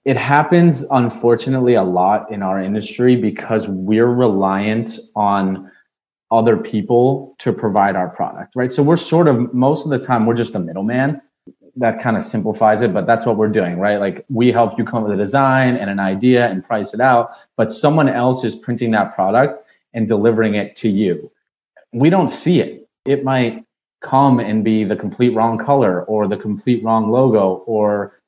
it 0.05 0.17
happens 0.17 0.89
unfortunately 0.89 1.75
a 1.75 1.83
lot 1.83 2.31
in 2.31 2.41
our 2.41 2.59
industry 2.59 3.15
because 3.15 3.67
we're 3.67 4.07
reliant 4.07 4.97
on 5.15 5.69
other 6.31 6.57
people 6.57 7.35
to 7.39 7.51
provide 7.51 7.95
our 7.95 8.09
product, 8.09 8.55
right? 8.55 8.71
So 8.71 8.81
we're 8.81 8.97
sort 8.97 9.27
of 9.27 9.53
most 9.53 9.85
of 9.85 9.91
the 9.91 9.99
time 9.99 10.25
we're 10.25 10.35
just 10.35 10.55
a 10.55 10.59
middleman. 10.59 11.21
That 11.75 12.01
kind 12.01 12.17
of 12.17 12.23
simplifies 12.23 12.81
it, 12.81 12.93
but 12.93 13.05
that's 13.05 13.25
what 13.25 13.37
we're 13.37 13.49
doing, 13.49 13.79
right? 13.79 13.99
Like 13.99 14.25
we 14.29 14.51
help 14.51 14.77
you 14.77 14.83
come 14.83 15.03
up 15.03 15.09
with 15.09 15.19
a 15.19 15.23
design 15.23 15.75
and 15.75 15.89
an 15.89 15.99
idea 15.99 16.47
and 16.47 16.65
price 16.65 16.93
it 16.93 16.99
out, 16.99 17.31
but 17.55 17.71
someone 17.71 18.09
else 18.09 18.43
is 18.43 18.55
printing 18.55 18.91
that 18.91 19.13
product 19.15 19.59
and 19.93 20.07
delivering 20.07 20.55
it 20.55 20.75
to 20.77 20.89
you. 20.89 21.31
We 21.93 22.09
don't 22.09 22.29
see 22.29 22.61
it. 22.61 22.87
It 23.05 23.23
might 23.23 23.65
come 24.01 24.39
and 24.39 24.63
be 24.63 24.83
the 24.83 24.95
complete 24.95 25.33
wrong 25.35 25.57
color 25.57 26.03
or 26.03 26.27
the 26.27 26.37
complete 26.37 26.83
wrong 26.83 27.11
logo, 27.11 27.63
or 27.65 28.19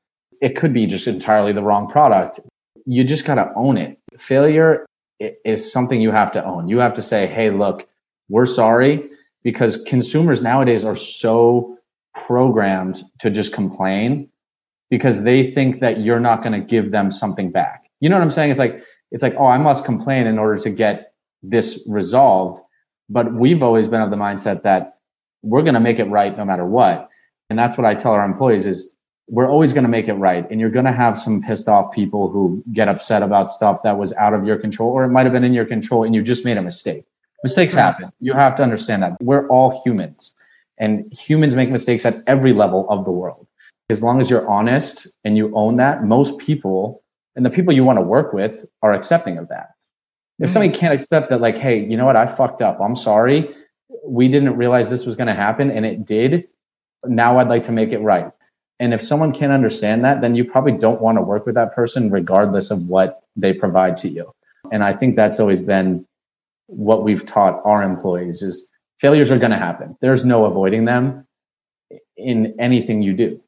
it 0.42 0.56
could 0.56 0.74
be 0.74 0.86
just 0.86 1.08
entirely 1.08 1.54
the 1.54 1.64
wrong 1.64 1.90
product. 1.90 2.40
You 2.86 3.04
just 3.04 3.26
got 3.26 3.36
to 3.36 3.52
own 3.56 3.78
it. 3.78 3.98
Failure 4.18 4.86
is 5.20 5.72
something 5.72 6.00
you 6.02 6.12
have 6.12 6.34
to 6.34 6.44
own. 6.44 6.68
You 6.68 6.80
have 6.80 6.96
to 6.96 7.02
say, 7.02 7.28
hey, 7.28 7.50
look, 7.50 7.88
we're 8.30 8.46
sorry 8.46 9.10
because 9.44 9.78
consumers 9.84 10.42
nowadays 10.42 10.86
are 10.86 10.96
so 10.96 11.78
programmed 12.16 13.04
to 13.20 13.30
just 13.30 13.54
complain 13.54 14.30
because 14.90 15.24
they 15.24 15.52
think 15.52 15.80
that 15.80 16.00
you're 16.00 16.20
not 16.20 16.44
going 16.44 16.54
to 16.54 16.66
give 16.66 16.92
them 16.92 17.12
something 17.12 17.52
back. 17.52 17.90
You 18.00 18.10
know 18.10 18.16
what 18.16 18.24
I'm 18.24 18.32
saying? 18.32 18.52
It's 18.52 18.60
like 18.60 18.84
it's 19.12 19.24
like, 19.24 19.36
oh, 19.38 19.46
I 19.46 19.58
must 19.58 19.86
complain 19.86 20.28
in 20.28 20.40
order 20.40 20.58
to 20.58 20.70
get 20.70 21.14
this 21.44 21.84
resolved. 21.88 22.62
But 23.10 23.34
we've 23.34 23.62
always 23.62 23.88
been 23.88 24.02
of 24.02 24.10
the 24.10 24.16
mindset 24.16 24.64
that 24.64 24.98
we're 25.44 25.62
going 25.62 25.76
to 25.76 25.80
make 25.80 26.00
it 26.00 26.06
right 26.06 26.36
no 26.36 26.46
matter 26.46 26.66
what. 26.66 27.10
And 27.50 27.60
that's 27.60 27.78
what 27.78 27.86
I 27.86 27.94
tell 27.94 28.14
our 28.14 28.26
employees 28.26 28.66
is 28.66 28.96
we're 29.28 29.50
always 29.50 29.74
going 29.74 29.84
to 29.84 29.90
make 29.90 30.08
it 30.08 30.14
right. 30.14 30.50
And 30.50 30.60
you're 30.60 30.70
going 30.70 30.86
to 30.86 30.92
have 30.92 31.18
some 31.18 31.42
pissed 31.42 31.68
off 31.68 31.94
people 31.94 32.30
who 32.30 32.64
get 32.74 32.88
upset 32.88 33.22
about 33.22 33.52
stuff 33.52 33.84
that 33.84 33.98
was 33.98 34.14
out 34.14 34.34
of 34.34 34.46
your 34.46 34.58
control, 34.58 34.90
or 34.92 35.04
it 35.04 35.10
might 35.10 35.26
have 35.26 35.34
been 35.34 35.44
in 35.44 35.54
your 35.54 35.66
control 35.66 36.04
and 36.04 36.16
you 36.16 36.22
just 36.22 36.46
made 36.46 36.58
a 36.58 36.62
mistake. 36.62 37.06
Mistakes 37.44 37.74
happen. 37.74 38.12
You 38.20 38.34
have 38.34 38.56
to 38.56 38.64
understand 38.64 39.04
that. 39.04 39.18
We're 39.22 39.48
all 39.50 39.82
humans, 39.84 40.34
and 40.78 41.12
humans 41.14 41.56
make 41.56 41.70
mistakes 41.70 42.06
at 42.06 42.24
every 42.26 42.54
level 42.54 42.90
of 42.90 43.06
the 43.06 43.12
world. 43.12 43.48
As 43.90 44.02
long 44.02 44.22
as 44.22 44.30
you're 44.30 44.48
honest 44.48 45.08
and 45.26 45.36
you 45.38 45.54
own 45.56 45.76
that, 45.78 46.04
most 46.06 46.40
people 46.40 47.04
and 47.36 47.46
the 47.46 47.50
people 47.50 47.74
you 47.74 47.84
want 47.84 47.98
to 47.98 48.04
work 48.04 48.32
with 48.32 48.66
are 48.82 48.94
accepting 48.94 49.38
of 49.38 49.50
that. 49.50 49.72
If 50.40 50.46
mm-hmm. 50.46 50.54
somebody 50.54 50.74
can't 50.74 50.94
accept 50.94 51.30
that, 51.30 51.42
like, 51.42 51.58
hey, 51.58 51.84
you 51.84 51.98
know 51.98 52.06
what, 52.06 52.16
I 52.16 52.26
fucked 52.28 52.62
up. 52.62 52.80
I'm 52.80 52.96
sorry. 52.96 53.54
We 54.06 54.28
didn't 54.28 54.56
realize 54.56 54.90
this 54.90 55.06
was 55.06 55.16
going 55.16 55.28
to 55.28 55.34
happen, 55.34 55.70
and 55.70 55.86
it 55.86 56.06
did. 56.06 56.48
Now 57.06 57.40
I'd 57.40 57.50
like 57.50 57.64
to 57.64 57.72
make 57.72 57.92
it 57.92 58.00
right. 58.00 58.32
And 58.80 58.94
if 58.94 59.02
someone 59.02 59.34
can't 59.34 59.52
understand 59.52 60.04
that, 60.06 60.22
then 60.22 60.36
you 60.36 60.46
probably 60.46 60.74
don't 60.74 61.02
want 61.02 61.18
to 61.18 61.22
work 61.22 61.46
with 61.46 61.56
that 61.56 61.76
person, 61.76 62.10
regardless 62.10 62.72
of 62.72 62.88
what 62.88 63.24
they 63.36 63.54
provide 63.54 63.98
to 63.98 64.10
you. 64.10 64.34
And 64.72 64.84
I 64.84 64.94
think 64.94 65.16
that's 65.16 65.40
always 65.40 65.62
been 65.62 66.06
what 66.68 67.04
we've 67.04 67.26
taught 67.26 67.62
our 67.66 67.84
employees 67.84 68.42
is 68.42 68.70
failures 69.00 69.32
are 69.32 69.40
going 69.40 69.52
to 69.52 69.58
happen. 69.58 69.98
There's 70.02 70.26
no 70.26 70.46
avoiding 70.46 70.86
them 70.86 71.28
in 72.18 72.56
anything 72.60 73.02
you 73.02 73.14
do. 73.14 73.42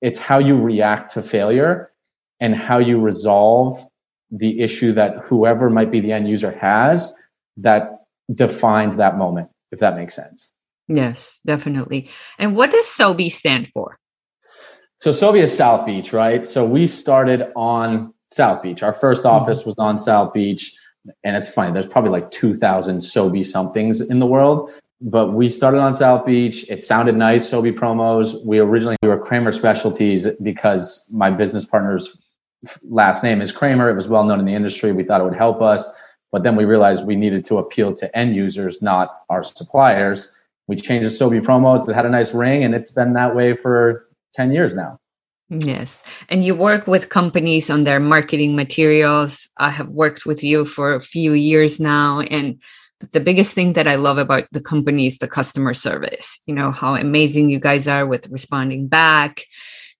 It's 0.00 0.18
how 0.18 0.38
you 0.38 0.56
react 0.56 1.12
to 1.12 1.22
failure 1.22 1.92
and 2.40 2.54
how 2.54 2.78
you 2.78 3.00
resolve 3.00 3.84
the 4.30 4.60
issue 4.60 4.92
that 4.92 5.18
whoever 5.24 5.70
might 5.70 5.90
be 5.90 6.00
the 6.00 6.12
end 6.12 6.28
user 6.28 6.50
has 6.50 7.14
that 7.56 8.00
defines 8.32 8.96
that 8.96 9.16
moment, 9.16 9.48
if 9.72 9.80
that 9.80 9.96
makes 9.96 10.14
sense. 10.14 10.52
Yes, 10.86 11.38
definitely. 11.44 12.08
And 12.38 12.56
what 12.56 12.70
does 12.70 12.86
SoBe 12.86 13.30
stand 13.30 13.68
for? 13.68 13.98
So 15.00 15.10
SoBe 15.10 15.38
is 15.38 15.56
South 15.56 15.86
Beach, 15.86 16.12
right? 16.12 16.44
So 16.44 16.64
we 16.64 16.86
started 16.86 17.52
on 17.54 18.14
South 18.30 18.62
Beach. 18.62 18.82
Our 18.82 18.92
first 18.92 19.24
mm-hmm. 19.24 19.34
office 19.34 19.64
was 19.64 19.76
on 19.78 19.98
South 19.98 20.32
Beach 20.32 20.76
and 21.24 21.36
it's 21.36 21.48
funny. 21.48 21.72
There's 21.72 21.86
probably 21.86 22.10
like 22.10 22.30
2,000 22.30 22.98
SoBe 22.98 23.44
somethings 23.44 24.00
in 24.00 24.18
the 24.18 24.26
world. 24.26 24.70
But 25.00 25.32
we 25.32 25.48
started 25.48 25.78
on 25.78 25.94
South 25.94 26.26
Beach. 26.26 26.68
It 26.68 26.82
sounded 26.82 27.16
nice, 27.16 27.48
SoBe 27.48 27.72
promos. 27.72 28.44
We 28.44 28.58
originally 28.58 28.96
we 29.00 29.08
were 29.08 29.18
Kramer 29.18 29.52
Specialties 29.52 30.26
because 30.42 31.08
my 31.12 31.30
business 31.30 31.64
partner's 31.64 32.18
last 32.82 33.22
name 33.22 33.40
is 33.40 33.52
Kramer. 33.52 33.88
It 33.88 33.94
was 33.94 34.08
well 34.08 34.24
known 34.24 34.40
in 34.40 34.44
the 34.44 34.54
industry. 34.54 34.90
We 34.90 35.04
thought 35.04 35.20
it 35.20 35.24
would 35.24 35.36
help 35.36 35.62
us. 35.62 35.88
But 36.32 36.42
then 36.42 36.56
we 36.56 36.64
realized 36.64 37.06
we 37.06 37.16
needed 37.16 37.44
to 37.46 37.58
appeal 37.58 37.94
to 37.94 38.18
end 38.18 38.34
users, 38.34 38.82
not 38.82 39.22
our 39.30 39.42
suppliers. 39.42 40.32
We 40.66 40.76
changed 40.76 41.08
the 41.08 41.24
SoBe 41.24 41.40
promos 41.40 41.86
that 41.86 41.94
had 41.94 42.04
a 42.04 42.10
nice 42.10 42.34
ring, 42.34 42.64
and 42.64 42.74
it's 42.74 42.90
been 42.90 43.14
that 43.14 43.34
way 43.34 43.54
for 43.54 44.06
10 44.34 44.52
years 44.52 44.74
now. 44.74 44.98
Yes. 45.50 46.02
And 46.28 46.44
you 46.44 46.54
work 46.54 46.86
with 46.86 47.08
companies 47.08 47.70
on 47.70 47.84
their 47.84 48.00
marketing 48.00 48.54
materials. 48.54 49.48
I 49.56 49.70
have 49.70 49.88
worked 49.88 50.26
with 50.26 50.42
you 50.42 50.66
for 50.66 50.94
a 50.94 51.00
few 51.00 51.32
years 51.32 51.80
now. 51.80 52.20
And 52.20 52.60
the 53.12 53.20
biggest 53.20 53.54
thing 53.54 53.72
that 53.72 53.88
I 53.88 53.94
love 53.94 54.18
about 54.18 54.44
the 54.52 54.60
company 54.60 55.06
is 55.06 55.18
the 55.18 55.28
customer 55.28 55.72
service. 55.72 56.40
You 56.46 56.54
know, 56.54 56.70
how 56.70 56.96
amazing 56.96 57.48
you 57.48 57.60
guys 57.60 57.88
are 57.88 58.06
with 58.06 58.28
responding 58.28 58.88
back. 58.88 59.44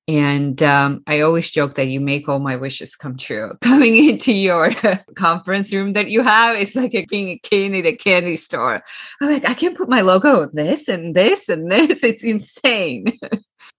And 0.07 0.63
um, 0.63 1.03
I 1.07 1.21
always 1.21 1.51
joke 1.51 1.75
that 1.75 1.89
you 1.89 2.01
make 2.01 2.29
all 2.29 2.39
my 2.39 2.57
wishes 2.57 2.97
come 2.97 3.17
true. 3.17 3.53
Coming 3.61 3.97
into 4.09 4.33
your 4.33 4.73
conference 5.17 5.73
room 5.73 5.93
that 5.93 6.11
you 6.11 6.23
have 6.23 6.59
is 6.59 6.75
like 6.75 6.93
being 7.09 7.29
a 7.29 7.39
kid 7.39 7.73
in 7.73 7.87
a 7.87 7.93
candy 7.93 8.37
store. 8.37 8.83
I'm 9.21 9.31
like, 9.31 9.49
I 9.49 9.55
can 9.55 9.75
put 9.75 9.89
my 9.89 10.01
logo 10.01 10.43
on 10.43 10.51
this 10.53 10.89
and 10.89 11.15
this 11.15 11.49
and 11.49 11.71
this. 11.71 12.03
It's 12.09 12.25
insane. 12.25 13.07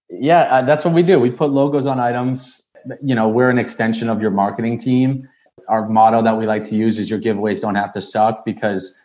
Yeah, 0.10 0.42
uh, 0.42 0.62
that's 0.64 0.84
what 0.84 0.94
we 0.94 1.04
do. 1.04 1.20
We 1.20 1.30
put 1.30 1.52
logos 1.52 1.88
on 1.88 2.00
items. 2.00 2.64
You 3.04 3.16
know, 3.16 3.28
we're 3.28 3.50
an 3.50 3.60
extension 3.60 4.10
of 4.10 4.22
your 4.22 4.32
marketing 4.32 4.80
team. 4.80 5.28
Our 5.68 5.88
motto 5.88 6.24
that 6.24 6.38
we 6.38 6.48
like 6.48 6.64
to 6.66 6.76
use 6.76 6.98
is 6.98 7.10
your 7.10 7.20
giveaways 7.20 7.62
don't 7.62 7.76
have 7.76 7.94
to 7.94 8.02
suck 8.02 8.44
because 8.44 8.98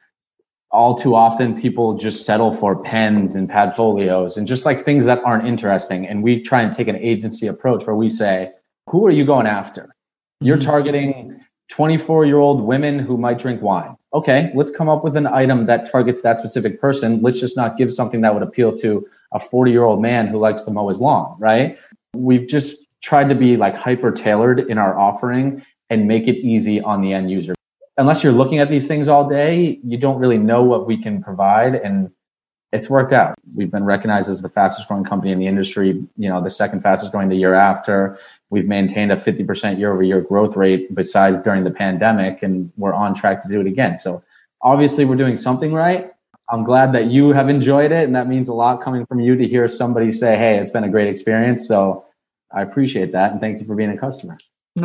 all 0.71 0.95
too 0.95 1.15
often 1.15 1.61
people 1.61 1.95
just 1.95 2.27
settle 2.27 2.53
for 2.53 2.83
pens 2.83 3.37
and 3.37 3.49
padfolios 3.49 4.37
and 4.37 4.47
just 4.47 4.65
like 4.65 4.81
things 4.81 5.05
that 5.05 5.21
aren't 5.25 5.47
interesting. 5.47 6.07
And 6.07 6.23
we 6.23 6.41
try 6.41 6.63
and 6.63 6.73
take 6.73 6.89
an 6.89 6.97
agency 6.97 7.47
approach 7.47 7.87
where 7.87 7.95
we 7.95 8.09
say, 8.09 8.51
who 8.89 9.07
are 9.07 9.11
you 9.11 9.25
going 9.25 9.47
after? 9.47 9.95
You're 10.41 10.57
mm-hmm. 10.57 10.69
targeting 10.69 11.41
24 11.69 12.27
year 12.27 12.39
old 12.39 12.63
women 12.63 12.99
who 12.99 13.17
might 13.17 13.39
drink 13.39 13.63
wine. 13.63 13.97
Okay, 14.15 14.53
let's 14.55 14.71
come 14.71 14.89
up 14.89 15.03
with 15.03 15.17
an 15.17 15.27
item 15.27 15.67
that 15.67 15.91
targets 15.91 16.23
that 16.23 16.39
specific 16.39 16.81
person. 16.81 17.21
Let's 17.21 17.41
just 17.41 17.57
not 17.57 17.77
give 17.77 17.93
something 17.93 18.21
that 18.21 18.33
would 18.33 18.45
appeal 18.45 18.73
to 18.77 19.07
a 19.33 19.41
40 19.41 19.73
year 19.73 19.83
old 19.83 20.01
man 20.01 20.29
who 20.29 20.39
likes 20.39 20.63
to 20.63 20.71
mow 20.71 20.87
his 20.87 21.01
lawn, 21.01 21.35
right? 21.41 21.77
We've 22.15 22.47
just 22.47 22.77
tried 23.03 23.29
to 23.29 23.35
be 23.35 23.57
like 23.57 23.75
hyper 23.75 24.13
tailored 24.13 24.61
in 24.61 24.79
our 24.79 24.97
offering 24.97 25.65
and 25.91 26.07
make 26.07 26.29
it 26.29 26.37
easy 26.37 26.81
on 26.81 27.03
the 27.03 27.13
end 27.13 27.29
user. 27.29 27.55
Unless 27.97 28.23
you're 28.23 28.33
looking 28.33 28.59
at 28.61 28.71
these 28.71 28.87
things 28.87 29.09
all 29.09 29.29
day, 29.29 29.81
you 29.83 29.99
don't 29.99 30.19
really 30.21 30.39
know 30.39 30.63
what 30.63 30.87
we 30.87 30.97
can 30.97 31.23
provide. 31.23 31.75
And 31.75 32.11
it's 32.73 32.89
worked 32.89 33.13
out. 33.13 33.35
We've 33.55 33.71
been 33.71 33.85
recognized 33.85 34.29
as 34.29 34.43
the 34.43 34.49
fastest 34.49 34.89
growing 34.89 35.05
company 35.05 35.33
in 35.33 35.39
the 35.39 35.47
industry, 35.47 35.89
you 36.17 36.29
know, 36.29 36.43
the 36.43 36.51
second 36.51 36.83
fastest 36.83 37.13
growing 37.13 37.29
the 37.29 37.37
year 37.37 37.55
after. 37.55 38.19
We've 38.55 38.69
maintained 38.69 39.11
a 39.11 39.17
50% 39.17 39.81
year 39.81 39.93
over 39.93 40.05
year 40.05 40.21
growth 40.21 40.55
rate 40.55 40.95
besides 40.95 41.41
during 41.41 41.65
the 41.65 41.73
pandemic, 41.73 42.45
and 42.45 42.71
we're 42.77 42.95
on 42.95 43.13
track 43.13 43.43
to 43.43 43.49
do 43.49 43.61
it 43.61 43.67
again. 43.67 43.97
So 43.97 44.23
obviously, 44.63 45.05
we're 45.05 45.17
doing 45.17 45.37
something 45.37 45.73
right. 45.73 46.13
I'm 46.51 46.63
glad 46.63 46.93
that 46.93 47.07
you 47.11 47.33
have 47.33 47.49
enjoyed 47.49 47.91
it, 47.91 48.05
and 48.05 48.15
that 48.15 48.29
means 48.29 48.47
a 48.49 48.55
lot 48.55 48.81
coming 48.81 49.07
from 49.07 49.19
you 49.19 49.35
to 49.35 49.45
hear 49.45 49.67
somebody 49.67 50.13
say, 50.13 50.37
"Hey, 50.37 50.57
it's 50.61 50.71
been 50.71 50.85
a 50.85 50.89
great 50.89 51.09
experience." 51.09 51.67
So 51.67 52.05
I 52.53 52.63
appreciate 52.63 53.11
that, 53.11 53.33
and 53.33 53.41
thank 53.41 53.59
you 53.61 53.67
for 53.67 53.75
being 53.75 53.91
a 53.91 53.99
customer. 53.99 54.37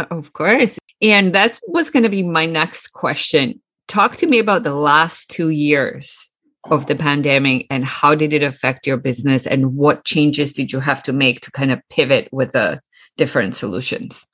Of 0.09 0.33
course, 0.33 0.79
and 0.99 1.31
that 1.33 1.59
was 1.67 1.91
going 1.91 2.07
to 2.09 2.09
be 2.09 2.23
my 2.23 2.47
next 2.47 2.87
question. 2.87 3.61
Talk 3.87 4.15
to 4.15 4.25
me 4.25 4.39
about 4.39 4.63
the 4.63 4.73
last 4.73 5.29
two 5.29 5.49
years 5.49 6.31
of 6.71 6.87
the 6.87 6.95
pandemic 6.95 7.67
and 7.69 7.85
how 7.85 8.15
did 8.15 8.33
it 8.33 8.41
affect 8.41 8.87
your 8.87 8.97
business, 8.97 9.45
and 9.45 9.75
what 9.75 10.05
changes 10.05 10.53
did 10.53 10.71
you 10.73 10.79
have 10.79 11.03
to 11.03 11.13
make 11.13 11.41
to 11.41 11.51
kind 11.51 11.71
of 11.71 11.87
pivot 11.91 12.29
with 12.31 12.53
the 12.53 12.81
different 13.19 13.55
solutions? 13.55 14.25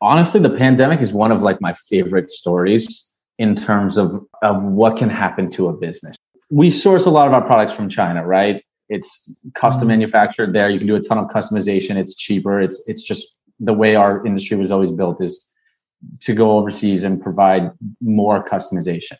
honestly, 0.00 0.40
the 0.40 0.50
pandemic 0.56 1.00
is 1.00 1.12
one 1.12 1.32
of 1.32 1.42
like 1.42 1.60
my 1.60 1.74
favorite 1.74 2.30
stories 2.30 3.06
in 3.38 3.54
terms 3.54 3.96
of, 3.96 4.24
of 4.42 4.62
what 4.62 4.96
can 4.96 5.08
happen 5.08 5.50
to 5.50 5.68
a 5.68 5.72
business. 5.72 6.16
We 6.50 6.70
source 6.70 7.06
a 7.06 7.10
lot 7.10 7.28
of 7.28 7.34
our 7.34 7.42
products 7.42 7.72
from 7.72 7.88
China, 7.88 8.26
right? 8.26 8.62
It's 8.88 9.32
custom 9.54 9.82
mm-hmm. 9.82 9.88
manufactured 9.88 10.52
there. 10.52 10.68
You 10.68 10.78
can 10.78 10.88
do 10.88 10.96
a 10.96 11.00
ton 11.00 11.18
of 11.18 11.28
customization. 11.28 11.96
It's 11.96 12.14
cheaper. 12.14 12.60
It's 12.60 12.82
it's 12.88 13.02
just 13.02 13.34
the 13.60 13.72
way 13.72 13.94
our 13.94 14.24
industry 14.26 14.56
was 14.56 14.72
always 14.72 14.90
built 14.90 15.22
is 15.22 15.46
to 16.20 16.34
go 16.34 16.52
overseas 16.52 17.04
and 17.04 17.22
provide 17.22 17.70
more 18.00 18.44
customization. 18.44 19.16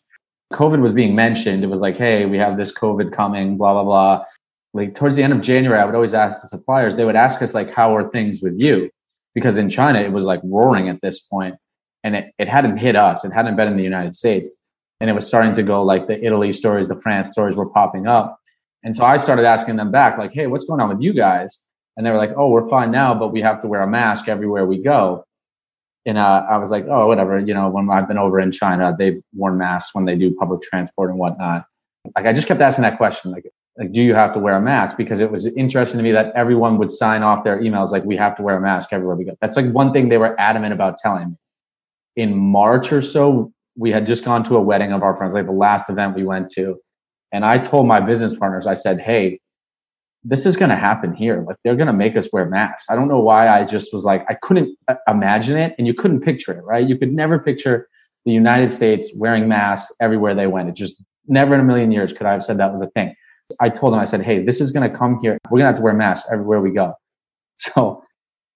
COVID 0.52 0.80
was 0.80 0.92
being 0.92 1.14
mentioned. 1.14 1.62
It 1.62 1.68
was 1.68 1.80
like, 1.80 1.96
hey, 1.96 2.26
we 2.26 2.38
have 2.38 2.56
this 2.56 2.72
COVID 2.72 3.12
coming, 3.12 3.56
blah, 3.56 3.74
blah, 3.74 3.84
blah. 3.84 4.24
Like 4.72 4.94
towards 4.94 5.16
the 5.16 5.22
end 5.22 5.32
of 5.32 5.42
January, 5.42 5.78
I 5.78 5.84
would 5.84 5.94
always 5.94 6.14
ask 6.14 6.40
the 6.40 6.48
suppliers, 6.48 6.96
they 6.96 7.04
would 7.04 7.16
ask 7.16 7.42
us, 7.42 7.54
like, 7.54 7.70
how 7.70 7.94
are 7.94 8.10
things 8.10 8.40
with 8.40 8.54
you? 8.58 8.90
Because 9.34 9.56
in 9.56 9.70
China, 9.70 10.00
it 10.00 10.12
was 10.12 10.26
like 10.26 10.40
roaring 10.42 10.88
at 10.88 11.00
this 11.02 11.20
point 11.20 11.56
and 12.02 12.16
it, 12.16 12.32
it 12.38 12.49
hadn't 12.49 12.78
hit 12.78 12.96
us. 12.96 13.25
It 13.25 13.32
hadn't 13.32 13.56
been 13.56 13.68
in 13.68 13.76
the 13.76 13.82
United 13.82 14.14
States. 14.14 14.50
And 15.00 15.08
it 15.08 15.12
was 15.14 15.26
starting 15.26 15.54
to 15.54 15.62
go 15.62 15.82
like 15.82 16.08
the 16.08 16.22
Italy 16.25 16.52
stories, 16.52 16.88
the 16.88 17.00
France 17.00 17.30
stories 17.30 17.56
were 17.56 17.68
popping 17.68 18.06
up. 18.06 18.38
And 18.82 18.94
so 18.94 19.04
I 19.04 19.16
started 19.18 19.44
asking 19.44 19.76
them 19.76 19.90
back, 19.90 20.18
like, 20.18 20.32
hey, 20.32 20.46
what's 20.46 20.64
going 20.64 20.80
on 20.80 20.88
with 20.88 21.00
you 21.00 21.12
guys? 21.12 21.60
And 21.96 22.04
they 22.04 22.10
were 22.10 22.16
like, 22.16 22.32
oh, 22.37 22.49
we're 22.49 22.68
fine 22.68 22.90
now, 22.90 23.14
but 23.14 23.28
we 23.28 23.40
have 23.42 23.60
to 23.62 23.68
wear 23.68 23.82
a 23.82 23.87
mask 23.87 24.28
everywhere 24.28 24.66
we 24.66 24.78
go 24.78 25.25
and 26.06 26.16
uh, 26.16 26.46
I 26.49 26.56
was 26.56 26.70
like, 26.70 26.87
oh, 26.88 27.06
whatever. 27.06 27.38
You 27.38 27.54
know, 27.54 27.68
when 27.68 27.90
I've 27.90 28.08
been 28.08 28.18
over 28.18 28.40
in 28.40 28.52
China, 28.52 28.94
they've 28.99 29.22
worn 29.34 29.58
masks 29.58 29.94
when 29.94 30.06
they 30.06 30.16
do 30.16 30.34
public 30.34 30.62
transport 30.62 31.10
and 31.10 31.18
whatnot. 31.18 31.66
Like, 32.16 32.26
I 32.26 32.32
just 32.32 32.49
kept 32.49 32.60
asking 32.60 32.82
that 32.82 32.96
question, 32.96 33.30
like, 33.32 33.44
like, 33.78 33.92
do 33.92 34.02
you 34.02 34.14
have 34.14 34.34
to 34.34 34.40
wear 34.40 34.56
a 34.56 34.60
mask? 34.60 34.96
Because 34.96 35.20
it 35.20 35.30
was 35.30 35.46
interesting 35.56 35.98
to 35.98 36.04
me 36.04 36.12
that 36.12 36.32
everyone 36.34 36.76
would 36.78 36.90
sign 36.90 37.22
off 37.22 37.44
their 37.44 37.60
emails 37.60 37.90
like, 37.90 38.04
we 38.04 38.16
have 38.16 38.36
to 38.36 38.42
wear 38.42 38.56
a 38.56 38.60
mask 38.60 38.92
everywhere 38.92 39.16
we 39.16 39.24
go. 39.24 39.36
That's 39.40 39.56
like 39.56 39.70
one 39.70 39.92
thing 39.92 40.08
they 40.08 40.18
were 40.18 40.38
adamant 40.40 40.72
about 40.72 40.98
telling 40.98 41.30
me. 41.30 41.36
In 42.16 42.36
March 42.36 42.92
or 42.92 43.00
so, 43.00 43.52
we 43.76 43.90
had 43.90 44.06
just 44.06 44.24
gone 44.24 44.44
to 44.44 44.56
a 44.56 44.60
wedding 44.60 44.92
of 44.92 45.02
our 45.02 45.16
friends, 45.16 45.32
like 45.32 45.46
the 45.46 45.52
last 45.52 45.88
event 45.88 46.16
we 46.16 46.24
went 46.24 46.50
to. 46.52 46.76
And 47.32 47.44
I 47.44 47.58
told 47.58 47.86
my 47.86 48.00
business 48.00 48.34
partners, 48.34 48.66
I 48.66 48.74
said, 48.74 49.00
hey, 49.00 49.40
this 50.24 50.44
is 50.44 50.56
going 50.56 50.68
to 50.68 50.76
happen 50.76 51.14
here. 51.14 51.44
Like 51.46 51.56
they're 51.64 51.76
going 51.76 51.86
to 51.86 51.92
make 51.92 52.16
us 52.16 52.28
wear 52.32 52.44
masks. 52.46 52.90
I 52.90 52.96
don't 52.96 53.08
know 53.08 53.20
why 53.20 53.48
I 53.48 53.64
just 53.64 53.92
was 53.92 54.04
like, 54.04 54.24
I 54.28 54.34
couldn't 54.34 54.76
uh, 54.88 54.96
imagine 55.08 55.56
it 55.56 55.74
and 55.78 55.86
you 55.86 55.94
couldn't 55.94 56.20
picture 56.20 56.52
it, 56.52 56.62
right? 56.64 56.86
You 56.86 56.98
could 56.98 57.12
never 57.12 57.38
picture 57.38 57.88
the 58.26 58.32
United 58.32 58.70
States 58.70 59.10
wearing 59.16 59.48
masks 59.48 59.90
everywhere 60.00 60.34
they 60.34 60.46
went. 60.46 60.68
It 60.68 60.74
just 60.74 61.02
never 61.26 61.54
in 61.54 61.60
a 61.60 61.64
million 61.64 61.90
years 61.90 62.12
could 62.12 62.26
I 62.26 62.32
have 62.32 62.44
said 62.44 62.58
that 62.58 62.72
was 62.72 62.82
a 62.82 62.88
thing. 62.88 63.14
I 63.61 63.69
told 63.69 63.92
them, 63.92 64.00
I 64.00 64.04
said, 64.04 64.23
Hey, 64.23 64.45
this 64.45 64.61
is 64.61 64.71
going 64.71 64.90
to 64.90 64.97
come 64.97 65.19
here. 65.21 65.38
We're 65.50 65.59
going 65.59 65.64
to 65.64 65.66
have 65.66 65.76
to 65.76 65.83
wear 65.83 65.95
masks 65.95 66.28
everywhere 66.33 66.61
we 66.61 66.71
go. 66.73 66.95
So 67.62 68.02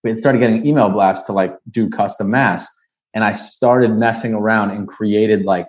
we 0.03 0.15
started 0.15 0.39
getting 0.39 0.67
email 0.67 0.89
blasts 0.89 1.27
to 1.27 1.33
like 1.33 1.55
do 1.71 1.91
custom 1.91 2.31
masks. 2.31 2.75
And 3.13 3.23
I 3.23 3.33
started 3.33 3.91
messing 3.91 4.33
around 4.33 4.71
and 4.71 4.89
created 4.89 5.45
like 5.45 5.69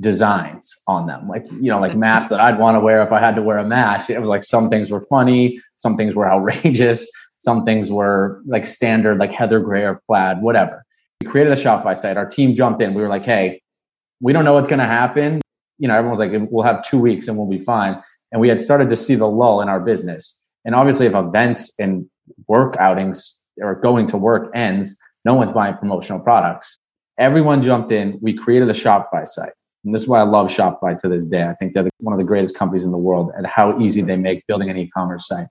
designs 0.00 0.74
on 0.86 1.06
them 1.06 1.28
like 1.28 1.46
you 1.50 1.70
know 1.70 1.78
like 1.78 1.94
masks 1.94 2.30
that 2.30 2.40
i'd 2.40 2.58
want 2.58 2.74
to 2.74 2.80
wear 2.80 3.02
if 3.02 3.12
i 3.12 3.20
had 3.20 3.34
to 3.34 3.42
wear 3.42 3.58
a 3.58 3.64
mask 3.64 4.08
it 4.08 4.18
was 4.18 4.28
like 4.28 4.42
some 4.42 4.70
things 4.70 4.90
were 4.90 5.02
funny 5.02 5.60
some 5.76 5.98
things 5.98 6.14
were 6.14 6.26
outrageous 6.32 7.10
some 7.40 7.66
things 7.66 7.90
were 7.90 8.40
like 8.46 8.64
standard 8.64 9.18
like 9.18 9.30
heather 9.30 9.60
gray 9.60 9.84
or 9.84 10.00
plaid 10.06 10.40
whatever 10.40 10.82
we 11.20 11.26
created 11.26 11.52
a 11.52 11.56
shopify 11.56 11.96
site 11.96 12.16
our 12.16 12.24
team 12.24 12.54
jumped 12.54 12.80
in 12.80 12.94
we 12.94 13.02
were 13.02 13.08
like 13.08 13.24
hey 13.24 13.60
we 14.20 14.32
don't 14.32 14.46
know 14.46 14.54
what's 14.54 14.68
going 14.68 14.78
to 14.78 14.86
happen 14.86 15.42
you 15.78 15.86
know 15.86 15.94
everyone 15.94 16.18
was 16.18 16.20
like 16.20 16.30
we'll 16.50 16.64
have 16.64 16.82
two 16.82 16.98
weeks 16.98 17.28
and 17.28 17.36
we'll 17.36 17.46
be 17.46 17.58
fine 17.58 18.02
and 18.32 18.40
we 18.40 18.48
had 18.48 18.60
started 18.60 18.88
to 18.88 18.96
see 18.96 19.14
the 19.14 19.28
lull 19.28 19.60
in 19.60 19.68
our 19.68 19.80
business 19.80 20.40
and 20.64 20.74
obviously 20.74 21.06
if 21.06 21.14
events 21.14 21.72
and 21.78 22.06
work 22.48 22.76
outings 22.78 23.38
or 23.60 23.74
going 23.74 24.06
to 24.06 24.16
work 24.16 24.50
ends 24.54 24.98
no 25.24 25.34
one's 25.34 25.52
buying 25.52 25.76
promotional 25.76 26.20
products 26.20 26.78
everyone 27.18 27.62
jumped 27.62 27.92
in 27.92 28.18
we 28.20 28.32
created 28.34 28.68
a 28.68 28.72
shopify 28.72 29.26
site 29.26 29.52
and 29.84 29.94
this 29.94 30.02
is 30.02 30.08
why 30.08 30.20
I 30.20 30.24
love 30.24 30.48
Shopify 30.48 30.96
to 30.98 31.08
this 31.08 31.26
day. 31.26 31.42
I 31.44 31.54
think 31.54 31.74
they're 31.74 31.88
one 31.98 32.12
of 32.12 32.18
the 32.18 32.24
greatest 32.24 32.54
companies 32.54 32.84
in 32.84 32.92
the 32.92 32.98
world 32.98 33.32
at 33.36 33.44
how 33.46 33.80
easy 33.80 34.00
they 34.02 34.16
make 34.16 34.46
building 34.46 34.70
an 34.70 34.76
e-commerce 34.76 35.26
site. 35.26 35.48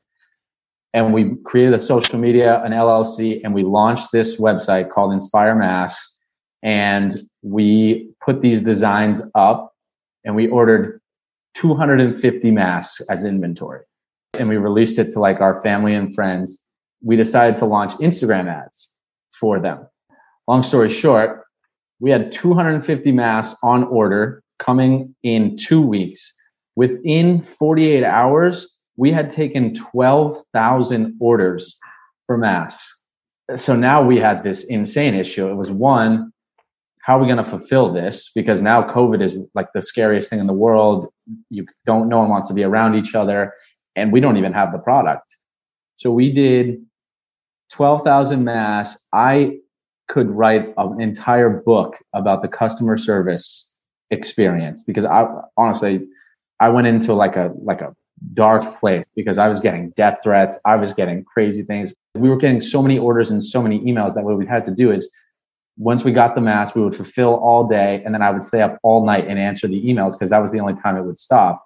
And 0.93 1.13
we 1.13 1.35
created 1.43 1.73
a 1.73 1.79
social 1.79 2.19
media, 2.19 2.61
an 2.63 2.71
LLC, 2.71 3.41
and 3.43 3.53
we 3.53 3.63
launched 3.63 4.11
this 4.11 4.39
website 4.39 4.89
called 4.89 5.13
Inspire 5.13 5.55
Masks. 5.55 6.15
And 6.63 7.19
we 7.41 8.11
put 8.23 8.41
these 8.41 8.61
designs 8.61 9.21
up 9.35 9.73
and 10.23 10.35
we 10.35 10.47
ordered 10.47 11.00
250 11.55 12.51
masks 12.51 13.01
as 13.09 13.25
inventory. 13.25 13.81
And 14.33 14.49
we 14.49 14.57
released 14.57 14.99
it 14.99 15.11
to 15.11 15.19
like 15.19 15.41
our 15.41 15.61
family 15.61 15.93
and 15.93 16.13
friends. 16.13 16.61
We 17.03 17.15
decided 17.15 17.57
to 17.57 17.65
launch 17.65 17.93
Instagram 17.93 18.47
ads 18.47 18.89
for 19.31 19.59
them. 19.59 19.87
Long 20.47 20.63
story 20.63 20.89
short, 20.89 21.43
we 21.99 22.11
had 22.11 22.31
250 22.31 23.11
masks 23.11 23.57
on 23.63 23.83
order 23.85 24.43
coming 24.59 25.15
in 25.23 25.57
two 25.57 25.81
weeks. 25.81 26.35
Within 26.75 27.41
48 27.43 28.03
hours, 28.03 28.75
we 28.95 29.11
had 29.11 29.29
taken 29.29 29.73
12,000 29.73 31.17
orders 31.19 31.77
for 32.27 32.37
masks. 32.37 32.97
So 33.55 33.75
now 33.75 34.01
we 34.01 34.17
had 34.17 34.43
this 34.43 34.63
insane 34.63 35.15
issue. 35.15 35.47
It 35.47 35.55
was 35.55 35.71
one, 35.71 36.31
how 37.01 37.17
are 37.17 37.21
we 37.21 37.25
going 37.25 37.37
to 37.37 37.43
fulfill 37.43 37.91
this? 37.91 38.31
Because 38.33 38.61
now 38.61 38.83
COVID 38.83 39.21
is 39.21 39.37
like 39.55 39.67
the 39.73 39.81
scariest 39.81 40.29
thing 40.29 40.39
in 40.39 40.47
the 40.47 40.53
world. 40.53 41.11
You 41.49 41.65
don't, 41.85 42.09
no 42.09 42.19
one 42.19 42.29
wants 42.29 42.47
to 42.49 42.53
be 42.53 42.63
around 42.63 42.95
each 42.95 43.15
other, 43.15 43.53
and 43.95 44.11
we 44.11 44.19
don't 44.19 44.37
even 44.37 44.53
have 44.53 44.71
the 44.71 44.79
product. 44.79 45.35
So 45.97 46.11
we 46.11 46.31
did 46.31 46.77
12,000 47.71 48.43
mass 48.43 48.99
I 49.13 49.57
could 50.07 50.29
write 50.29 50.73
an 50.77 50.99
entire 50.99 51.49
book 51.49 51.95
about 52.13 52.41
the 52.41 52.47
customer 52.47 52.97
service 52.97 53.71
experience 54.09 54.83
because 54.83 55.05
I 55.05 55.25
honestly 55.57 56.05
I 56.59 56.67
went 56.67 56.87
into 56.87 57.13
like 57.13 57.37
a 57.37 57.51
like 57.63 57.81
a 57.81 57.95
dark 58.33 58.79
place 58.79 59.05
because 59.15 59.37
I 59.37 59.47
was 59.47 59.61
getting 59.61 59.91
death 59.91 60.19
threats, 60.21 60.59
I 60.65 60.75
was 60.75 60.93
getting 60.93 61.23
crazy 61.23 61.63
things. 61.63 61.95
We 62.13 62.29
were 62.29 62.37
getting 62.37 62.59
so 62.59 62.81
many 62.81 62.99
orders 62.99 63.31
and 63.31 63.41
so 63.43 63.61
many 63.61 63.79
emails 63.79 64.13
that 64.15 64.25
what 64.25 64.37
we 64.37 64.45
had 64.45 64.65
to 64.65 64.71
do 64.71 64.91
is 64.91 65.09
once 65.77 66.03
we 66.03 66.11
got 66.11 66.35
the 66.35 66.41
mask, 66.41 66.75
we 66.75 66.83
would 66.83 66.95
fulfill 66.95 67.35
all 67.35 67.67
day 67.67 68.01
and 68.05 68.13
then 68.13 68.21
I 68.21 68.29
would 68.31 68.43
stay 68.43 68.61
up 68.61 68.77
all 68.83 69.05
night 69.05 69.27
and 69.27 69.39
answer 69.39 69.67
the 69.67 69.81
emails 69.83 70.11
because 70.11 70.29
that 70.29 70.39
was 70.39 70.51
the 70.51 70.59
only 70.59 70.75
time 70.75 70.97
it 70.97 71.03
would 71.03 71.19
stop. 71.19 71.63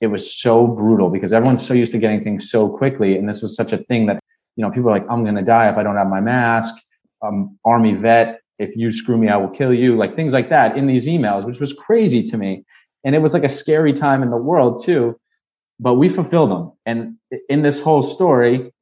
It 0.00 0.08
was 0.08 0.32
so 0.40 0.66
brutal 0.66 1.10
because 1.10 1.32
everyone's 1.32 1.66
so 1.66 1.74
used 1.74 1.92
to 1.92 1.98
getting 1.98 2.22
things 2.22 2.50
so 2.50 2.68
quickly 2.68 3.16
and 3.16 3.28
this 3.28 3.42
was 3.42 3.56
such 3.56 3.72
a 3.72 3.78
thing 3.78 4.06
that 4.06 4.20
you 4.56 4.62
know 4.62 4.70
people 4.70 4.90
are 4.90 4.92
like 4.92 5.06
I'm 5.08 5.22
going 5.22 5.36
to 5.36 5.42
die 5.42 5.70
if 5.70 5.78
I 5.78 5.82
don't 5.82 5.96
have 5.96 6.08
my 6.08 6.20
mask. 6.20 6.74
Um, 7.22 7.58
army 7.64 7.94
vet 7.94 8.40
if 8.58 8.76
you 8.76 8.92
screw 8.92 9.16
me 9.16 9.28
i 9.28 9.36
will 9.36 9.48
kill 9.48 9.72
you 9.72 9.96
like 9.96 10.14
things 10.14 10.34
like 10.34 10.50
that 10.50 10.76
in 10.76 10.86
these 10.86 11.06
emails 11.06 11.46
which 11.46 11.60
was 11.60 11.72
crazy 11.72 12.22
to 12.22 12.36
me. 12.36 12.64
And 13.04 13.14
it 13.14 13.20
was 13.20 13.32
like 13.32 13.44
a 13.44 13.48
scary 13.48 13.92
time 13.92 14.22
in 14.22 14.30
the 14.30 14.36
world 14.36 14.84
too 14.84 15.18
but 15.78 15.94
we 15.94 16.08
fulfilled 16.08 16.50
them. 16.50 16.72
And 16.86 17.16
in 17.48 17.62
this 17.62 17.80
whole 17.80 18.02
story 18.02 18.72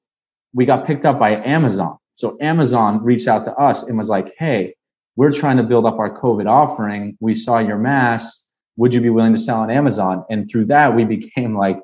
we 0.52 0.66
got 0.66 0.86
picked 0.86 1.04
up 1.04 1.18
by 1.18 1.36
amazon 1.44 1.96
so 2.16 2.36
amazon 2.40 3.02
reached 3.02 3.28
out 3.28 3.44
to 3.44 3.54
us 3.54 3.82
and 3.84 3.98
was 3.98 4.08
like 4.08 4.34
hey 4.38 4.74
we're 5.16 5.32
trying 5.32 5.56
to 5.56 5.62
build 5.62 5.86
up 5.86 5.98
our 5.98 6.20
covid 6.20 6.46
offering 6.46 7.16
we 7.20 7.34
saw 7.34 7.58
your 7.58 7.78
mask 7.78 8.40
would 8.76 8.92
you 8.92 9.00
be 9.00 9.10
willing 9.10 9.34
to 9.34 9.40
sell 9.40 9.60
on 9.60 9.70
amazon 9.70 10.24
and 10.30 10.48
through 10.50 10.64
that 10.64 10.94
we 10.94 11.04
became 11.04 11.56
like 11.56 11.78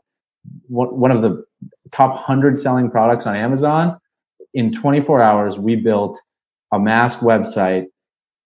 one 0.69 1.11
of 1.11 1.23
the 1.23 1.45
top 1.93 2.15
100 2.15 2.57
selling 2.57 2.91
products 2.91 3.27
on 3.27 3.37
amazon 3.37 3.99
in 4.55 4.73
24 4.73 5.21
hours 5.23 5.59
we 5.59 5.77
built 5.77 6.21
a 6.73 6.79
mask 6.79 7.21
website 7.21 7.87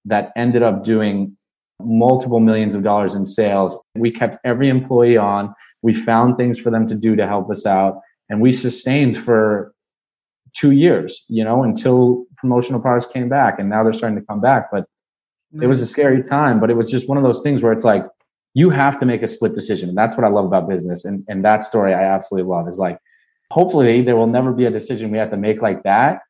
that 0.05 0.33
ended 0.37 0.63
up 0.63 0.85
doing 0.85 1.37
multiple 1.81 2.41
millions 2.41 2.75
of 2.75 2.83
dollars 2.83 3.15
in 3.15 3.25
sales. 3.25 3.79
We 3.95 4.11
kept 4.11 4.39
every 4.45 4.69
employee 4.69 5.17
on. 5.17 5.55
We 5.83 5.95
found 5.95 6.37
things 6.37 6.59
for 6.59 6.71
them 6.71 6.87
to 6.89 6.95
do 6.95 7.17
to 7.17 7.27
help 7.27 7.51
us 7.51 7.67
out. 7.67 8.01
And 8.29 8.41
we 8.41 8.53
sustained 8.53 9.19
for 9.19 9.74
two 10.55 10.71
years, 10.71 11.25
you 11.29 11.45
know, 11.45 11.63
until 11.63 12.25
promotional 12.37 12.81
products 12.81 13.07
came 13.07 13.29
back. 13.29 13.59
And 13.59 13.69
now 13.69 13.83
they're 13.83 13.93
starting 13.93 14.19
to 14.19 14.25
come 14.25 14.41
back. 14.41 14.71
But 14.71 14.85
it 15.61 15.67
was 15.67 15.83
a 15.83 15.87
scary 15.87 16.23
time, 16.23 16.59
but 16.59 16.71
it 16.71 16.75
was 16.75 16.91
just 16.91 17.09
one 17.09 17.19
of 17.19 17.25
those 17.25 17.41
things 17.43 17.63
where 17.63 17.73
it's 17.73 17.85
like, 17.85 18.05
you 18.55 18.71
have 18.71 18.99
to 19.01 19.07
make 19.07 19.23
a 19.23 19.29
split 19.29 19.55
decision. 19.55 19.89
And 19.89 19.99
that's 19.99 20.17
what 20.17 20.25
I 20.25 20.29
love 20.29 20.45
about 20.45 20.69
business. 20.69 21.05
And, 21.05 21.25
and 21.29 21.45
that 21.45 21.65
story 21.65 21.93
I 21.93 22.05
absolutely 22.05 22.49
love 22.49 22.69
is 22.69 22.79
like, 22.79 22.99
hopefully 23.51 24.03
there 24.03 24.17
will 24.17 24.29
never 24.29 24.53
be 24.53 24.65
a 24.65 24.71
decision 24.71 25.11
we 25.11 25.19
have 25.19 25.31
to 25.31 25.37
make 25.37 25.61
like 25.61 25.83
that 25.83 26.21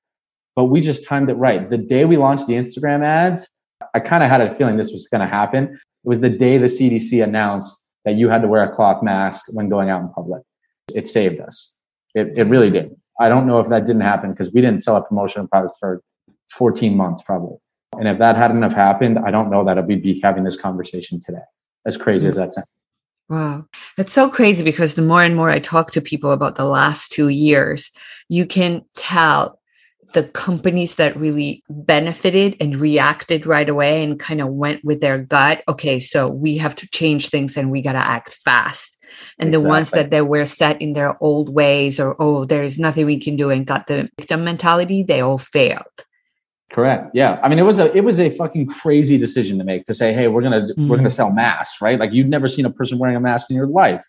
but 0.56 0.66
we 0.66 0.80
just 0.80 1.06
timed 1.06 1.30
it 1.30 1.34
right. 1.34 1.68
The 1.68 1.78
day 1.78 2.04
we 2.04 2.16
launched 2.16 2.46
the 2.46 2.54
Instagram 2.54 3.04
ads, 3.04 3.48
I 3.94 4.00
kind 4.00 4.22
of 4.22 4.30
had 4.30 4.40
a 4.40 4.54
feeling 4.54 4.76
this 4.76 4.92
was 4.92 5.08
going 5.08 5.20
to 5.20 5.26
happen. 5.26 5.64
It 5.64 6.08
was 6.08 6.20
the 6.20 6.30
day 6.30 6.58
the 6.58 6.66
CDC 6.66 7.22
announced 7.22 7.84
that 8.04 8.14
you 8.14 8.28
had 8.28 8.42
to 8.42 8.48
wear 8.48 8.62
a 8.62 8.74
cloth 8.74 9.02
mask 9.02 9.46
when 9.48 9.68
going 9.68 9.90
out 9.90 10.02
in 10.02 10.08
public. 10.10 10.42
It 10.94 11.08
saved 11.08 11.40
us. 11.40 11.72
It, 12.14 12.38
it 12.38 12.44
really 12.44 12.70
did. 12.70 12.94
I 13.20 13.28
don't 13.28 13.46
know 13.46 13.60
if 13.60 13.68
that 13.68 13.86
didn't 13.86 14.02
happen 14.02 14.30
because 14.30 14.52
we 14.52 14.60
didn't 14.60 14.82
sell 14.82 14.96
a 14.96 15.02
promotional 15.02 15.46
product 15.46 15.76
for 15.78 16.02
14 16.50 16.96
months 16.96 17.22
probably. 17.22 17.58
And 17.98 18.08
if 18.08 18.18
that 18.18 18.36
hadn't 18.36 18.62
have 18.62 18.74
happened, 18.74 19.18
I 19.18 19.30
don't 19.30 19.50
know 19.50 19.64
that 19.64 19.86
we'd 19.86 20.02
be 20.02 20.20
having 20.20 20.44
this 20.44 20.56
conversation 20.56 21.20
today. 21.20 21.44
As 21.86 21.96
crazy 21.96 22.28
as 22.28 22.36
that 22.36 22.52
sounds. 22.52 22.66
Wow. 23.28 23.66
It's 23.96 24.12
so 24.12 24.28
crazy 24.28 24.64
because 24.64 24.94
the 24.94 25.02
more 25.02 25.22
and 25.22 25.36
more 25.36 25.48
I 25.48 25.58
talk 25.58 25.92
to 25.92 26.00
people 26.00 26.32
about 26.32 26.56
the 26.56 26.64
last 26.64 27.12
two 27.12 27.28
years, 27.28 27.90
you 28.28 28.46
can 28.46 28.84
tell 28.94 29.60
the 30.14 30.24
companies 30.24 30.94
that 30.94 31.16
really 31.16 31.62
benefited 31.68 32.56
and 32.60 32.76
reacted 32.76 33.46
right 33.46 33.68
away 33.68 34.02
and 34.02 34.18
kind 34.18 34.40
of 34.40 34.48
went 34.48 34.82
with 34.84 35.00
their 35.00 35.18
gut 35.18 35.62
okay 35.68 36.00
so 36.00 36.28
we 36.28 36.56
have 36.56 36.74
to 36.74 36.88
change 36.88 37.28
things 37.28 37.56
and 37.56 37.70
we 37.70 37.82
got 37.82 37.92
to 37.92 37.98
act 37.98 38.38
fast 38.44 38.96
and 39.38 39.48
exactly. 39.48 39.62
the 39.62 39.68
ones 39.68 39.90
that 39.90 40.10
they 40.10 40.22
were 40.22 40.46
set 40.46 40.80
in 40.80 40.94
their 40.94 41.22
old 41.22 41.48
ways 41.48 42.00
or 42.00 42.16
oh 42.18 42.44
there's 42.44 42.78
nothing 42.78 43.04
we 43.04 43.18
can 43.18 43.36
do 43.36 43.50
and 43.50 43.66
got 43.66 43.86
the 43.86 44.08
victim 44.18 44.44
mentality 44.44 45.02
they 45.02 45.20
all 45.20 45.38
failed 45.38 45.84
correct 46.72 47.10
yeah 47.12 47.38
i 47.42 47.48
mean 47.48 47.58
it 47.58 47.62
was 47.62 47.78
a 47.78 47.94
it 47.96 48.04
was 48.04 48.18
a 48.18 48.30
fucking 48.30 48.66
crazy 48.66 49.18
decision 49.18 49.58
to 49.58 49.64
make 49.64 49.84
to 49.84 49.94
say 49.94 50.12
hey 50.12 50.28
we're 50.28 50.42
gonna 50.42 50.60
mm-hmm. 50.60 50.88
we're 50.88 50.96
gonna 50.96 51.08
mm-hmm. 51.08 51.14
sell 51.14 51.30
masks 51.30 51.80
right 51.82 51.98
like 52.00 52.12
you'd 52.12 52.28
never 52.28 52.48
seen 52.48 52.64
a 52.64 52.70
person 52.70 52.98
wearing 52.98 53.16
a 53.16 53.20
mask 53.20 53.50
in 53.50 53.56
your 53.56 53.66
life 53.66 54.04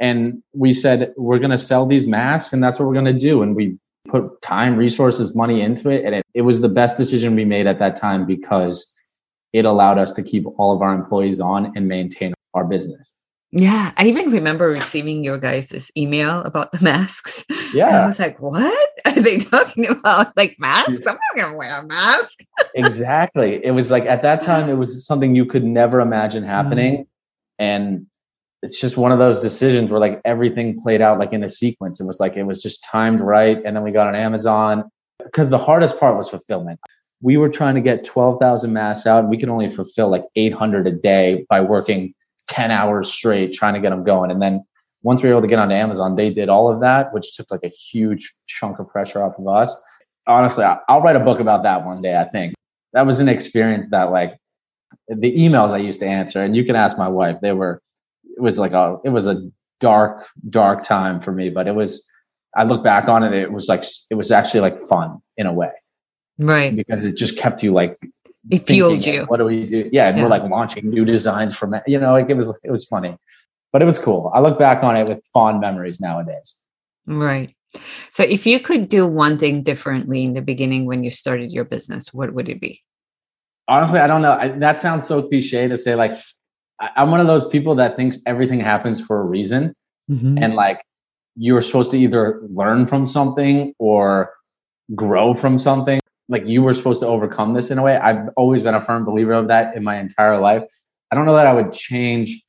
and 0.00 0.42
we 0.54 0.72
said 0.72 1.12
we're 1.16 1.38
gonna 1.38 1.58
sell 1.58 1.86
these 1.86 2.06
masks 2.06 2.52
and 2.52 2.62
that's 2.62 2.78
what 2.78 2.86
we're 2.86 2.94
gonna 2.94 3.12
do 3.12 3.42
and 3.42 3.56
we 3.56 3.78
put 4.08 4.40
time, 4.42 4.76
resources, 4.76 5.34
money 5.34 5.60
into 5.60 5.90
it. 5.90 6.04
And 6.04 6.14
it, 6.14 6.26
it 6.34 6.42
was 6.42 6.60
the 6.60 6.68
best 6.68 6.96
decision 6.96 7.34
we 7.34 7.44
made 7.44 7.66
at 7.66 7.78
that 7.78 7.96
time 7.96 8.26
because 8.26 8.94
it 9.52 9.64
allowed 9.64 9.98
us 9.98 10.12
to 10.12 10.22
keep 10.22 10.44
all 10.58 10.74
of 10.74 10.82
our 10.82 10.94
employees 10.94 11.40
on 11.40 11.72
and 11.76 11.88
maintain 11.88 12.34
our 12.54 12.64
business. 12.64 13.10
Yeah, 13.52 13.92
I 13.96 14.06
even 14.06 14.30
remember 14.30 14.68
receiving 14.68 15.24
your 15.24 15.36
guys' 15.36 15.90
email 15.96 16.40
about 16.42 16.70
the 16.70 16.80
masks. 16.84 17.44
Yeah. 17.74 17.88
And 17.88 17.96
I 17.96 18.06
was 18.06 18.20
like, 18.20 18.38
what 18.40 18.90
are 19.04 19.20
they 19.20 19.38
talking 19.38 19.88
about? 19.88 20.36
Like 20.36 20.56
masks? 20.60 21.02
I'm 21.06 21.14
not 21.16 21.36
going 21.36 21.52
to 21.52 21.58
wear 21.58 21.80
a 21.80 21.86
mask. 21.86 22.44
exactly. 22.76 23.64
It 23.64 23.72
was 23.72 23.90
like 23.90 24.06
at 24.06 24.22
that 24.22 24.40
time, 24.40 24.68
it 24.68 24.74
was 24.74 25.04
something 25.04 25.34
you 25.34 25.46
could 25.46 25.64
never 25.64 26.00
imagine 26.00 26.44
happening. 26.44 26.98
Mm. 26.98 27.06
And 27.58 28.06
it's 28.62 28.80
just 28.80 28.96
one 28.96 29.12
of 29.12 29.18
those 29.18 29.38
decisions 29.38 29.90
where 29.90 30.00
like 30.00 30.20
everything 30.24 30.80
played 30.80 31.00
out 31.00 31.18
like 31.18 31.32
in 31.32 31.42
a 31.42 31.48
sequence. 31.48 32.00
It 32.00 32.04
was 32.04 32.20
like 32.20 32.36
it 32.36 32.44
was 32.44 32.62
just 32.62 32.84
timed 32.84 33.20
right. 33.20 33.58
And 33.64 33.74
then 33.74 33.82
we 33.82 33.90
got 33.90 34.06
on 34.06 34.14
Amazon 34.14 34.90
because 35.24 35.48
the 35.48 35.58
hardest 35.58 35.98
part 35.98 36.16
was 36.16 36.28
fulfillment. 36.28 36.78
We 37.22 37.36
were 37.36 37.48
trying 37.48 37.74
to 37.74 37.80
get 37.80 38.04
12,000 38.04 38.72
masks 38.72 39.06
out 39.06 39.20
and 39.20 39.28
we 39.28 39.38
could 39.38 39.48
only 39.48 39.68
fulfill 39.68 40.10
like 40.10 40.24
800 40.36 40.86
a 40.86 40.92
day 40.92 41.46
by 41.48 41.60
working 41.60 42.14
10 42.48 42.70
hours 42.70 43.10
straight 43.10 43.54
trying 43.54 43.74
to 43.74 43.80
get 43.80 43.90
them 43.90 44.04
going. 44.04 44.30
And 44.30 44.42
then 44.42 44.64
once 45.02 45.22
we 45.22 45.28
were 45.28 45.34
able 45.34 45.42
to 45.42 45.48
get 45.48 45.58
onto 45.58 45.74
Amazon, 45.74 46.16
they 46.16 46.30
did 46.30 46.48
all 46.48 46.70
of 46.70 46.80
that, 46.80 47.12
which 47.14 47.34
took 47.34 47.50
like 47.50 47.64
a 47.64 47.68
huge 47.68 48.34
chunk 48.46 48.78
of 48.78 48.88
pressure 48.88 49.22
off 49.22 49.38
of 49.38 49.48
us. 49.48 49.74
Honestly, 50.26 50.64
I'll 50.64 51.00
write 51.00 51.16
a 51.16 51.20
book 51.20 51.40
about 51.40 51.62
that 51.62 51.86
one 51.86 52.02
day, 52.02 52.16
I 52.16 52.24
think. 52.24 52.54
That 52.92 53.06
was 53.06 53.20
an 53.20 53.28
experience 53.28 53.86
that 53.90 54.10
like 54.10 54.36
the 55.08 55.34
emails 55.34 55.70
I 55.70 55.78
used 55.78 56.00
to 56.00 56.06
answer, 56.06 56.42
and 56.42 56.54
you 56.54 56.64
can 56.64 56.76
ask 56.76 56.98
my 56.98 57.08
wife, 57.08 57.38
they 57.40 57.52
were 57.52 57.80
it 58.40 58.42
was 58.42 58.58
like 58.58 58.72
a 58.72 58.98
it 59.04 59.10
was 59.10 59.26
a 59.26 59.50
dark 59.80 60.26
dark 60.48 60.82
time 60.82 61.20
for 61.20 61.32
me 61.32 61.50
but 61.50 61.66
it 61.66 61.74
was 61.74 62.06
i 62.56 62.62
look 62.62 62.82
back 62.82 63.08
on 63.08 63.22
it 63.22 63.32
it 63.34 63.52
was 63.52 63.68
like 63.68 63.84
it 64.08 64.14
was 64.14 64.30
actually 64.30 64.60
like 64.60 64.80
fun 64.80 65.20
in 65.36 65.46
a 65.46 65.52
way. 65.52 65.70
Right. 66.38 66.74
Because 66.74 67.04
it 67.04 67.16
just 67.16 67.36
kept 67.36 67.62
you 67.62 67.72
like 67.72 67.96
it 68.50 68.66
fueled 68.66 69.04
you. 69.04 69.24
what 69.24 69.36
do 69.36 69.44
we 69.44 69.66
do? 69.66 69.88
Yeah 69.92 70.08
and 70.08 70.16
yeah. 70.16 70.22
we're 70.22 70.30
like 70.30 70.42
launching 70.44 70.88
new 70.88 71.04
designs 71.04 71.54
from 71.54 71.74
it 71.74 71.82
you 71.86 72.00
know 72.00 72.12
like 72.12 72.30
it 72.30 72.36
was 72.36 72.56
it 72.64 72.70
was 72.70 72.86
funny. 72.86 73.16
But 73.72 73.82
it 73.82 73.84
was 73.84 74.00
cool. 74.00 74.32
I 74.34 74.40
look 74.40 74.58
back 74.58 74.82
on 74.82 74.96
it 74.96 75.06
with 75.06 75.22
fond 75.32 75.60
memories 75.60 76.00
nowadays. 76.00 76.56
Right. 77.06 77.54
So 78.10 78.24
if 78.24 78.46
you 78.46 78.58
could 78.58 78.88
do 78.88 79.06
one 79.06 79.38
thing 79.38 79.62
differently 79.62 80.24
in 80.24 80.32
the 80.34 80.42
beginning 80.42 80.86
when 80.86 81.04
you 81.04 81.10
started 81.10 81.52
your 81.52 81.64
business 81.64 82.12
what 82.12 82.32
would 82.34 82.48
it 82.48 82.60
be? 82.60 82.82
Honestly 83.68 84.00
i 84.00 84.06
don't 84.06 84.22
know. 84.22 84.32
I, 84.32 84.48
that 84.48 84.80
sounds 84.80 85.06
so 85.06 85.22
cliche 85.22 85.68
to 85.68 85.78
say 85.78 85.94
like 85.94 86.18
I'm 86.80 87.10
one 87.10 87.20
of 87.20 87.26
those 87.26 87.46
people 87.46 87.74
that 87.76 87.96
thinks 87.96 88.18
everything 88.26 88.60
happens 88.60 89.00
for 89.00 89.20
a 89.20 89.24
reason. 89.24 89.74
Mm-hmm. 90.10 90.38
And 90.42 90.54
like 90.54 90.82
you're 91.36 91.62
supposed 91.62 91.90
to 91.92 91.98
either 91.98 92.40
learn 92.48 92.86
from 92.86 93.06
something 93.06 93.74
or 93.78 94.32
grow 94.94 95.34
from 95.34 95.58
something. 95.58 96.00
Like 96.28 96.46
you 96.46 96.62
were 96.62 96.74
supposed 96.74 97.00
to 97.00 97.06
overcome 97.06 97.54
this 97.54 97.70
in 97.70 97.78
a 97.78 97.82
way. 97.82 97.96
I've 97.96 98.28
always 98.36 98.62
been 98.62 98.74
a 98.74 98.82
firm 98.82 99.04
believer 99.04 99.32
of 99.32 99.48
that 99.48 99.76
in 99.76 99.84
my 99.84 99.98
entire 99.98 100.40
life. 100.40 100.62
I 101.10 101.16
don't 101.16 101.26
know 101.26 101.34
that 101.34 101.46
I 101.46 101.52
would 101.52 101.72
change 101.72 102.42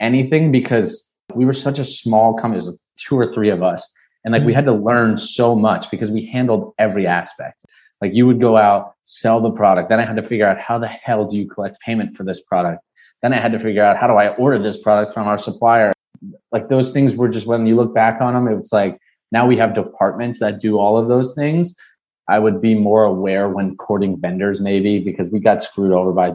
anything 0.00 0.52
because 0.52 1.08
we 1.34 1.44
were 1.44 1.52
such 1.52 1.78
a 1.78 1.84
small 1.84 2.34
company. 2.34 2.58
It 2.58 2.66
was 2.66 2.78
two 2.98 3.16
or 3.16 3.32
three 3.32 3.50
of 3.50 3.62
us. 3.62 3.88
And 4.24 4.32
like 4.32 4.42
we 4.42 4.52
mm-hmm. 4.52 4.56
had 4.56 4.64
to 4.66 4.72
learn 4.72 5.16
so 5.16 5.54
much 5.54 5.90
because 5.90 6.10
we 6.10 6.26
handled 6.26 6.74
every 6.78 7.06
aspect. 7.06 7.56
Like 8.00 8.14
you 8.14 8.26
would 8.26 8.40
go 8.40 8.56
out, 8.56 8.94
sell 9.04 9.40
the 9.40 9.50
product. 9.50 9.88
Then 9.88 10.00
I 10.00 10.04
had 10.04 10.16
to 10.16 10.22
figure 10.22 10.46
out 10.46 10.58
how 10.58 10.78
the 10.78 10.88
hell 10.88 11.24
do 11.24 11.36
you 11.36 11.48
collect 11.48 11.80
payment 11.80 12.16
for 12.16 12.24
this 12.24 12.40
product? 12.40 12.82
Then 13.22 13.32
I 13.32 13.36
had 13.36 13.52
to 13.52 13.58
figure 13.58 13.82
out 13.82 13.96
how 13.96 14.06
do 14.06 14.14
I 14.14 14.34
order 14.36 14.58
this 14.58 14.80
product 14.80 15.12
from 15.12 15.26
our 15.26 15.38
supplier. 15.38 15.92
Like 16.52 16.68
those 16.68 16.92
things 16.92 17.14
were 17.14 17.28
just 17.28 17.46
when 17.46 17.66
you 17.66 17.76
look 17.76 17.94
back 17.94 18.20
on 18.20 18.34
them, 18.34 18.58
it's 18.58 18.72
like 18.72 18.98
now 19.32 19.46
we 19.46 19.56
have 19.56 19.74
departments 19.74 20.40
that 20.40 20.60
do 20.60 20.78
all 20.78 20.96
of 20.96 21.08
those 21.08 21.34
things. 21.34 21.74
I 22.28 22.38
would 22.38 22.60
be 22.60 22.74
more 22.74 23.04
aware 23.04 23.48
when 23.48 23.76
courting 23.76 24.20
vendors, 24.20 24.60
maybe 24.60 25.00
because 25.00 25.30
we 25.30 25.40
got 25.40 25.62
screwed 25.62 25.92
over 25.92 26.12
by 26.12 26.34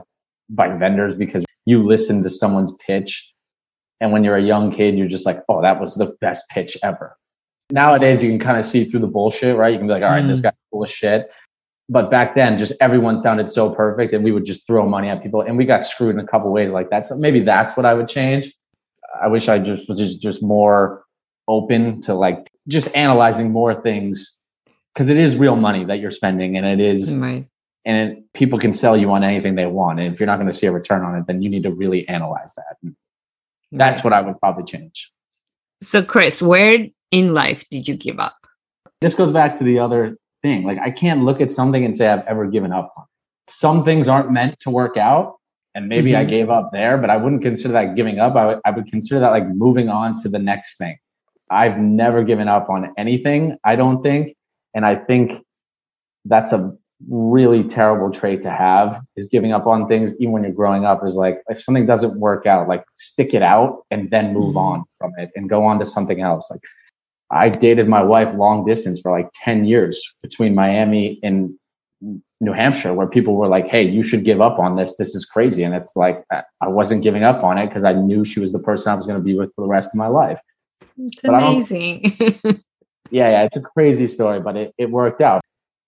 by 0.50 0.70
vendors 0.70 1.16
because 1.16 1.46
you 1.66 1.84
listen 1.84 2.22
to 2.24 2.30
someone's 2.30 2.76
pitch, 2.86 3.32
and 4.02 4.12
when 4.12 4.24
you're 4.24 4.36
a 4.36 4.42
young 4.42 4.72
kid, 4.72 4.98
you're 4.98 5.08
just 5.08 5.26
like, 5.26 5.40
oh, 5.50 5.62
that 5.62 5.80
was 5.80 5.96
the 5.96 6.16
best 6.20 6.44
pitch 6.50 6.78
ever. 6.84 7.16
Nowadays, 7.72 8.22
you 8.22 8.30
can 8.30 8.40
kind 8.40 8.58
of 8.58 8.66
see 8.66 8.84
through 8.84 9.00
the 9.00 9.08
bullshit, 9.08 9.56
right? 9.56 9.72
You 9.72 9.78
can 9.78 9.88
be 9.88 9.94
like, 9.94 10.04
all 10.04 10.10
right, 10.10 10.24
mm. 10.24 10.28
this 10.28 10.42
guy's 10.42 10.54
full 10.70 10.84
of 10.84 10.90
shit 10.90 11.30
but 11.90 12.10
back 12.10 12.36
then 12.36 12.58
just 12.58 12.74
everyone 12.80 13.18
sounded 13.18 13.50
so 13.50 13.70
perfect 13.70 14.14
and 14.14 14.24
we 14.24 14.32
would 14.32 14.46
just 14.46 14.66
throw 14.66 14.88
money 14.88 15.10
at 15.10 15.22
people 15.22 15.42
and 15.42 15.58
we 15.58 15.66
got 15.66 15.86
screwed 15.86 16.16
in 16.16 16.20
a 16.20 16.28
couple 16.28 16.52
ways 16.52 16.72
like 16.72 16.90
that. 16.90 17.06
So 17.06 17.16
maybe 17.16 17.42
that's 17.42 17.76
what 17.76 17.86
i 17.86 17.94
would 17.94 18.08
change. 18.08 18.54
I 19.22 19.28
wish 19.28 19.48
i 19.50 19.60
just 19.60 19.88
was 19.88 19.98
just, 19.98 20.22
just 20.22 20.42
more 20.42 21.04
open 21.48 22.02
to 22.02 22.14
like 22.14 22.50
just 22.68 22.96
analyzing 22.96 23.52
more 23.52 23.80
things 23.82 24.38
because 24.94 25.10
it 25.10 25.18
is 25.18 25.36
real 25.36 25.56
money 25.56 25.84
that 25.86 26.00
you're 26.00 26.12
spending 26.12 26.56
and 26.58 26.66
it 26.66 26.80
is 26.80 27.18
right. 27.18 27.46
and 27.86 28.12
it, 28.12 28.34
people 28.34 28.58
can 28.58 28.72
sell 28.72 28.96
you 28.96 29.12
on 29.12 29.24
anything 29.24 29.56
they 29.56 29.66
want. 29.66 30.00
And 30.00 30.14
if 30.14 30.20
you're 30.20 30.28
not 30.28 30.38
going 30.38 30.52
to 30.52 30.58
see 30.58 30.68
a 30.68 30.72
return 30.72 31.04
on 31.04 31.16
it 31.16 31.28
then 31.28 31.42
you 31.42 31.50
need 31.50 31.64
to 31.64 31.72
really 31.72 32.08
analyze 32.08 32.56
that. 32.56 32.78
And 32.82 32.96
that's 33.72 34.00
right. 34.00 34.04
what 34.06 34.14
i 34.14 34.22
would 34.22 34.40
probably 34.40 34.64
change. 34.64 35.12
So 35.82 36.02
chris 36.02 36.42
where 36.42 36.88
in 37.12 37.34
life 37.34 37.66
did 37.70 37.90
you 37.90 37.98
give 37.98 38.20
up? 38.20 38.38
This 39.02 39.16
goes 39.16 39.32
back 39.32 39.58
to 39.58 39.66
the 39.66 39.80
other 39.80 40.18
thing. 40.44 40.64
Like 40.64 40.80
I 40.80 40.92
can't 40.92 41.24
look 41.24 41.42
at 41.42 41.52
something 41.52 41.84
and 41.84 41.98
say 41.98 42.08
I've 42.08 42.26
ever 42.28 42.46
given 42.46 42.72
up 42.72 42.94
on. 42.96 43.06
Some 43.50 43.84
things 43.84 44.08
aren't 44.08 44.32
meant 44.32 44.60
to 44.62 44.70
work 44.70 44.98
out, 44.98 45.38
and 45.74 45.90
maybe 45.90 46.12
mm-hmm. 46.12 46.22
I 46.22 46.26
gave 46.26 46.50
up 46.50 46.70
there, 46.72 46.98
but 46.98 47.10
I 47.10 47.18
wouldn't 47.18 47.42
consider 47.42 47.74
that 47.74 47.96
giving 47.96 48.20
up. 48.20 48.36
I 48.36 48.46
would, 48.46 48.60
I 48.66 48.72
would 48.72 48.88
consider 48.88 49.20
that 49.20 49.32
like 49.32 49.48
moving 49.48 49.90
on 49.90 50.18
to 50.20 50.30
the 50.30 50.40
next 50.40 50.78
thing. 50.78 50.98
I've 51.50 51.78
never 51.78 52.24
given 52.24 52.48
up 52.48 52.70
on 52.70 52.94
anything, 52.98 53.58
I 53.64 53.76
don't 53.76 54.02
think. 54.02 54.36
And 54.74 54.86
I 54.86 54.96
think 54.96 55.44
that's 56.26 56.52
a 56.52 56.76
really 57.10 57.64
terrible 57.64 58.12
trait 58.12 58.42
to 58.44 58.50
have 58.50 59.02
is 59.16 59.28
giving 59.28 59.52
up 59.52 59.68
on 59.68 59.88
things 59.88 60.14
even 60.20 60.32
when 60.32 60.44
you're 60.44 60.54
growing 60.54 60.86
up 60.86 61.06
is 61.06 61.16
like 61.16 61.42
if 61.50 61.62
something 61.62 61.86
doesn't 61.86 62.18
work 62.18 62.46
out 62.46 62.68
like 62.70 62.84
stick 62.96 63.34
it 63.34 63.42
out 63.42 63.84
and 63.92 64.10
then 64.10 64.34
move 64.34 64.56
mm-hmm. 64.56 64.58
on 64.58 64.84
from 65.00 65.12
it 65.18 65.30
and 65.36 65.50
go 65.50 65.66
on 65.66 65.80
to 65.80 65.86
something 65.86 66.22
else 66.22 66.48
like 66.50 66.62
I 67.34 67.50
dated 67.50 67.88
my 67.88 68.04
wife 68.04 68.34
long 68.36 68.66
distance 68.66 69.02
for 69.02 69.12
like 69.12 69.30
10 69.44 69.66
years 69.66 70.02
between 70.22 70.54
Miami 70.54 71.20
and 71.24 71.54
New 72.40 72.54
Hampshire, 72.54 72.94
where 72.94 73.08
people 73.08 73.36
were 73.36 73.48
like, 73.48 73.68
Hey, 73.68 73.84
you 73.84 74.04
should 74.04 74.24
give 74.24 74.42
up 74.42 74.60
on 74.60 74.76
this. 74.76 74.96
This 74.98 75.16
is 75.16 75.26
crazy. 75.26 75.64
And 75.64 75.74
it's 75.74 75.96
like, 75.96 76.24
I 76.32 76.68
wasn't 76.68 77.02
giving 77.02 77.24
up 77.24 77.44
on 77.44 77.58
it 77.58 77.68
because 77.68 77.84
I 77.84 77.94
knew 77.94 78.24
she 78.24 78.40
was 78.40 78.52
the 78.52 78.60
person 78.60 78.92
I 78.92 78.96
was 78.96 79.06
going 79.06 79.18
to 79.18 79.24
be 79.24 79.36
with 79.36 79.52
for 79.56 79.62
the 79.62 79.68
rest 79.68 79.90
of 79.94 79.96
my 79.96 80.08
life. 80.08 80.40
It's 80.98 81.22
but 81.22 81.34
amazing. 81.34 82.16
yeah, 83.10 83.32
yeah, 83.32 83.44
it's 83.44 83.58
a 83.58 83.62
crazy 83.62 84.08
story, 84.08 84.40
but 84.40 84.56
it, 84.56 84.74
it 84.78 84.92
worked 84.92 85.22
out. 85.22 85.42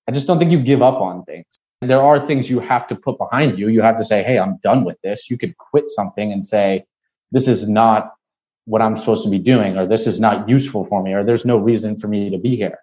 I 0.07 0.11
just 0.11 0.27
don't 0.27 0.39
think 0.39 0.51
you 0.51 0.59
give 0.59 0.81
up 0.81 1.01
on 1.01 1.23
things. 1.25 1.45
There 1.81 2.01
are 2.01 2.25
things 2.25 2.49
you 2.49 2.59
have 2.59 2.87
to 2.87 2.95
put 2.95 3.17
behind 3.17 3.59
you. 3.59 3.67
You 3.67 3.81
have 3.81 3.97
to 3.97 4.05
say, 4.05 4.23
Hey, 4.23 4.39
I'm 4.39 4.57
done 4.63 4.83
with 4.83 4.97
this. 5.03 5.29
You 5.29 5.37
could 5.37 5.57
quit 5.57 5.89
something 5.89 6.31
and 6.31 6.43
say, 6.43 6.85
This 7.31 7.47
is 7.47 7.69
not 7.69 8.14
what 8.65 8.81
I'm 8.81 8.97
supposed 8.97 9.23
to 9.23 9.29
be 9.29 9.39
doing, 9.39 9.77
or 9.77 9.87
this 9.87 10.07
is 10.07 10.19
not 10.19 10.49
useful 10.49 10.85
for 10.85 11.01
me, 11.01 11.13
or 11.13 11.23
there's 11.23 11.45
no 11.45 11.57
reason 11.57 11.97
for 11.97 12.07
me 12.07 12.29
to 12.29 12.37
be 12.37 12.55
here. 12.55 12.79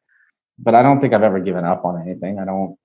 But 0.59 0.75
I 0.75 0.83
don't 0.83 1.01
think 1.01 1.13
I've 1.13 1.23
ever 1.23 1.41
given 1.41 1.65
up 1.65 1.85
on 1.85 2.01
anything. 2.01 2.39
I 2.39 2.45
don't. 2.45 2.77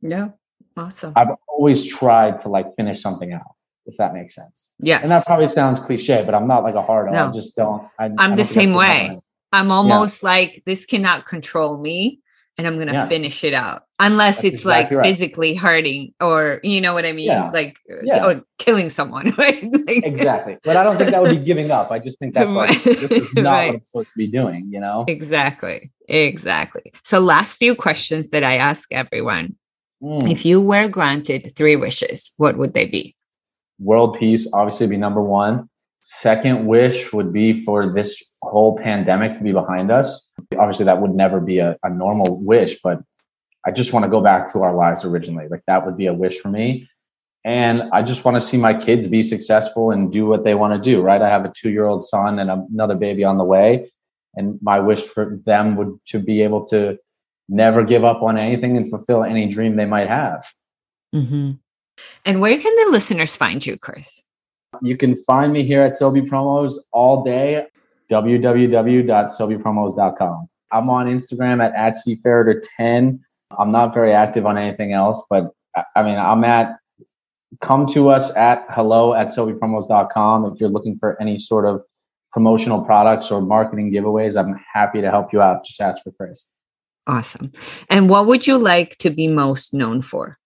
Yeah. 0.00 0.28
Awesome. 0.76 1.12
I've 1.16 1.30
always 1.48 1.84
tried 1.84 2.38
to 2.40 2.48
like 2.48 2.74
finish 2.76 3.02
something 3.02 3.32
out, 3.32 3.54
if 3.86 3.96
that 3.96 4.14
makes 4.14 4.36
sense. 4.36 4.70
Yeah. 4.78 5.00
And 5.00 5.10
that 5.10 5.26
probably 5.26 5.48
sounds 5.48 5.80
cliche, 5.80 6.22
but 6.24 6.34
I'm 6.34 6.46
not 6.46 6.62
like 6.62 6.76
a 6.76 6.82
hard 6.82 7.10
no. 7.10 7.28
I 7.28 7.32
just 7.32 7.56
don't. 7.56 7.88
I, 7.98 8.10
am 8.18 8.36
the 8.36 8.44
same 8.44 8.74
way. 8.74 9.18
I'm 9.52 9.70
almost 9.72 10.22
yeah. 10.22 10.28
like 10.28 10.62
this 10.66 10.86
cannot 10.86 11.26
control 11.26 11.78
me 11.78 12.20
and 12.58 12.66
I'm 12.66 12.76
gonna 12.76 12.92
yeah. 12.92 13.06
finish 13.06 13.44
it 13.44 13.54
out. 13.54 13.84
Unless 14.00 14.38
That's 14.38 14.46
it's 14.46 14.60
exactly 14.60 14.96
like 14.96 15.04
right. 15.04 15.14
physically 15.14 15.54
hurting 15.54 16.12
or 16.20 16.60
you 16.64 16.80
know 16.80 16.92
what 16.92 17.06
I 17.06 17.12
mean? 17.12 17.28
Yeah. 17.28 17.50
Like 17.50 17.78
yeah. 18.02 18.26
or 18.26 18.42
killing 18.58 18.90
someone, 18.90 19.32
right? 19.38 19.62
like, 19.62 20.04
exactly. 20.04 20.58
But 20.64 20.76
I 20.76 20.82
don't 20.82 20.98
think 20.98 21.12
that 21.12 21.22
would 21.22 21.38
be 21.38 21.44
giving 21.44 21.70
up. 21.70 21.92
I 21.92 22.00
just 22.00 22.18
think 22.18 22.34
that's 22.34 22.52
like 22.52 22.82
this 22.82 23.10
is 23.10 23.32
not 23.34 23.44
right. 23.44 23.66
what 23.66 23.74
I'm 23.76 23.84
supposed 23.84 24.08
to 24.08 24.18
be 24.18 24.26
doing, 24.26 24.68
you 24.70 24.80
know? 24.80 25.04
Exactly. 25.06 25.92
Exactly. 26.08 26.92
So 27.04 27.20
last 27.20 27.56
few 27.56 27.74
questions 27.76 28.30
that 28.30 28.42
I 28.42 28.56
ask 28.56 28.92
everyone. 28.92 29.56
Mm. 30.02 30.30
If 30.30 30.44
you 30.44 30.60
were 30.60 30.88
granted 30.88 31.52
three 31.56 31.76
wishes, 31.76 32.32
what 32.36 32.56
would 32.58 32.74
they 32.74 32.86
be? 32.86 33.16
World 33.78 34.18
peace, 34.18 34.50
obviously 34.52 34.88
be 34.88 34.96
number 34.96 35.22
one. 35.22 35.68
Second 36.02 36.66
wish 36.66 37.12
would 37.12 37.32
be 37.32 37.64
for 37.64 37.92
this 37.92 38.22
whole 38.42 38.78
pandemic 38.78 39.36
to 39.38 39.44
be 39.44 39.52
behind 39.52 39.90
us. 39.90 40.26
Obviously, 40.58 40.84
that 40.84 41.00
would 41.00 41.14
never 41.14 41.40
be 41.40 41.58
a, 41.58 41.76
a 41.82 41.90
normal 41.90 42.40
wish, 42.40 42.78
but 42.82 43.02
I 43.66 43.70
just 43.70 43.92
want 43.92 44.04
to 44.04 44.10
go 44.10 44.20
back 44.20 44.52
to 44.52 44.62
our 44.62 44.74
lives 44.74 45.04
originally. 45.04 45.48
Like 45.48 45.62
that 45.66 45.84
would 45.84 45.96
be 45.96 46.06
a 46.06 46.14
wish 46.14 46.38
for 46.38 46.48
me. 46.48 46.88
And 47.44 47.82
I 47.92 48.02
just 48.02 48.24
want 48.24 48.36
to 48.36 48.40
see 48.40 48.56
my 48.56 48.74
kids 48.74 49.06
be 49.06 49.22
successful 49.22 49.90
and 49.90 50.12
do 50.12 50.26
what 50.26 50.44
they 50.44 50.54
want 50.54 50.74
to 50.74 50.90
do, 50.90 51.00
right? 51.00 51.20
I 51.20 51.28
have 51.28 51.44
a 51.44 51.52
two 51.54 51.70
year 51.70 51.86
old 51.86 52.04
son 52.04 52.38
and 52.38 52.50
another 52.50 52.94
baby 52.94 53.24
on 53.24 53.38
the 53.38 53.44
way. 53.44 53.90
And 54.34 54.58
my 54.62 54.80
wish 54.80 55.00
for 55.00 55.38
them 55.46 55.76
would 55.76 55.98
to 56.06 56.18
be 56.18 56.42
able 56.42 56.66
to 56.68 56.98
never 57.48 57.82
give 57.82 58.04
up 58.04 58.22
on 58.22 58.36
anything 58.36 58.76
and 58.76 58.88
fulfill 58.88 59.24
any 59.24 59.46
dream 59.46 59.76
they 59.76 59.86
might 59.86 60.08
have. 60.08 60.46
Mm-hmm. 61.14 61.52
And 62.24 62.40
where 62.40 62.58
can 62.58 62.74
the 62.84 62.92
listeners 62.92 63.36
find 63.36 63.64
you, 63.64 63.78
Chris? 63.78 64.24
You 64.82 64.96
can 64.96 65.16
find 65.24 65.52
me 65.52 65.62
here 65.62 65.80
at 65.80 65.92
Sobe 65.92 66.28
Promos 66.28 66.74
all 66.92 67.24
day, 67.24 67.66
www.sobepromos.com. 68.10 70.48
I'm 70.70 70.90
on 70.90 71.06
Instagram 71.06 71.64
at, 71.64 71.74
at 71.74 71.94
cferriter10. 71.94 73.18
I'm 73.58 73.72
not 73.72 73.94
very 73.94 74.12
active 74.12 74.44
on 74.46 74.58
anything 74.58 74.92
else, 74.92 75.22
but 75.30 75.50
I 75.96 76.02
mean, 76.02 76.18
I'm 76.18 76.44
at, 76.44 76.76
come 77.60 77.86
to 77.88 78.10
us 78.10 78.34
at 78.36 78.66
hello 78.68 79.14
at 79.14 79.28
sobepromos.com 79.28 80.52
if 80.52 80.60
you're 80.60 80.68
looking 80.68 80.98
for 80.98 81.18
any 81.20 81.38
sort 81.38 81.64
of 81.64 81.82
promotional 82.32 82.84
products 82.84 83.30
or 83.30 83.40
marketing 83.40 83.92
giveaways. 83.92 84.38
I'm 84.38 84.60
happy 84.72 85.00
to 85.00 85.10
help 85.10 85.32
you 85.32 85.40
out. 85.40 85.64
Just 85.64 85.80
ask 85.80 86.02
for 86.02 86.12
Chris. 86.12 86.44
Awesome. 87.06 87.52
And 87.88 88.10
what 88.10 88.26
would 88.26 88.46
you 88.46 88.58
like 88.58 88.98
to 88.98 89.08
be 89.10 89.28
most 89.28 89.72
known 89.72 90.02
for? 90.02 90.38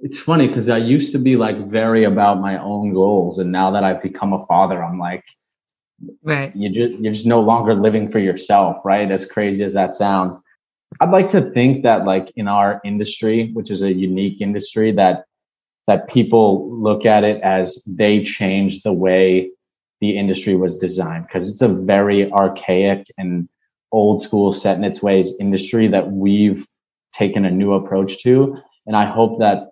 It's 0.00 0.18
funny 0.18 0.48
because 0.48 0.70
I 0.70 0.78
used 0.78 1.12
to 1.12 1.18
be 1.18 1.36
like 1.36 1.68
very 1.68 2.04
about 2.04 2.40
my 2.40 2.58
own 2.58 2.94
goals. 2.94 3.38
And 3.38 3.52
now 3.52 3.70
that 3.72 3.84
I've 3.84 4.02
become 4.02 4.32
a 4.32 4.46
father, 4.46 4.82
I'm 4.82 4.98
like, 4.98 5.24
right. 6.22 6.54
You 6.54 6.70
just, 6.70 7.00
you're 7.00 7.12
just 7.12 7.26
no 7.26 7.40
longer 7.40 7.74
living 7.74 8.08
for 8.08 8.18
yourself, 8.18 8.76
right? 8.84 9.10
As 9.10 9.26
crazy 9.26 9.64
as 9.64 9.74
that 9.74 9.94
sounds. 9.94 10.40
I'd 11.00 11.10
like 11.10 11.30
to 11.30 11.50
think 11.52 11.82
that 11.84 12.04
like 12.04 12.32
in 12.36 12.48
our 12.48 12.80
industry, 12.84 13.52
which 13.52 13.70
is 13.70 13.82
a 13.82 13.92
unique 13.92 14.40
industry, 14.40 14.92
that 14.92 15.24
that 15.86 16.08
people 16.08 16.70
look 16.70 17.04
at 17.04 17.24
it 17.24 17.40
as 17.42 17.82
they 17.86 18.22
changed 18.22 18.84
the 18.84 18.92
way 18.92 19.50
the 20.00 20.16
industry 20.16 20.54
was 20.54 20.76
designed 20.76 21.26
because 21.26 21.50
it's 21.50 21.62
a 21.62 21.68
very 21.68 22.30
archaic 22.32 23.06
and 23.18 23.48
old 23.92 24.22
school 24.22 24.52
set 24.52 24.76
in 24.76 24.84
its 24.84 25.02
ways 25.02 25.34
industry 25.40 25.88
that 25.88 26.12
we've 26.12 26.66
taken 27.12 27.44
a 27.44 27.50
new 27.50 27.72
approach 27.72 28.22
to. 28.22 28.56
And 28.86 28.96
I 28.96 29.04
hope 29.04 29.40
that 29.40 29.70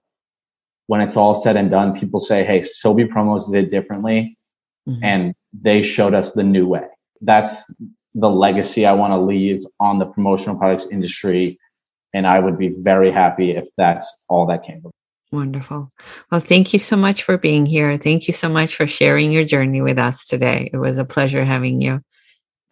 when 0.86 1.00
it's 1.00 1.16
all 1.16 1.34
said 1.34 1.56
and 1.56 1.70
done, 1.70 1.98
people 1.98 2.20
say, 2.20 2.44
Hey, 2.44 2.60
Sobe 2.60 3.08
promos 3.08 3.50
did 3.50 3.70
differently 3.70 4.36
mm-hmm. 4.88 5.04
and 5.04 5.34
they 5.52 5.82
showed 5.82 6.14
us 6.14 6.32
the 6.32 6.42
new 6.42 6.66
way. 6.66 6.86
That's 7.20 7.72
the 8.14 8.30
legacy 8.30 8.86
I 8.86 8.92
want 8.92 9.12
to 9.12 9.18
leave 9.18 9.62
on 9.80 9.98
the 9.98 10.06
promotional 10.06 10.56
products 10.56 10.86
industry. 10.90 11.58
And 12.14 12.26
I 12.26 12.40
would 12.40 12.58
be 12.58 12.74
very 12.78 13.10
happy 13.10 13.50
if 13.50 13.68
that's 13.76 14.22
all 14.28 14.46
that 14.46 14.64
came 14.64 14.80
from. 14.80 14.92
Wonderful. 15.30 15.92
Well, 16.30 16.40
thank 16.40 16.72
you 16.72 16.78
so 16.78 16.96
much 16.96 17.22
for 17.22 17.36
being 17.36 17.66
here. 17.66 17.98
Thank 17.98 18.28
you 18.28 18.34
so 18.34 18.48
much 18.48 18.74
for 18.74 18.88
sharing 18.88 19.30
your 19.30 19.44
journey 19.44 19.82
with 19.82 19.98
us 19.98 20.26
today. 20.26 20.70
It 20.72 20.78
was 20.78 20.96
a 20.96 21.04
pleasure 21.04 21.44
having 21.44 21.82
you. 21.82 22.00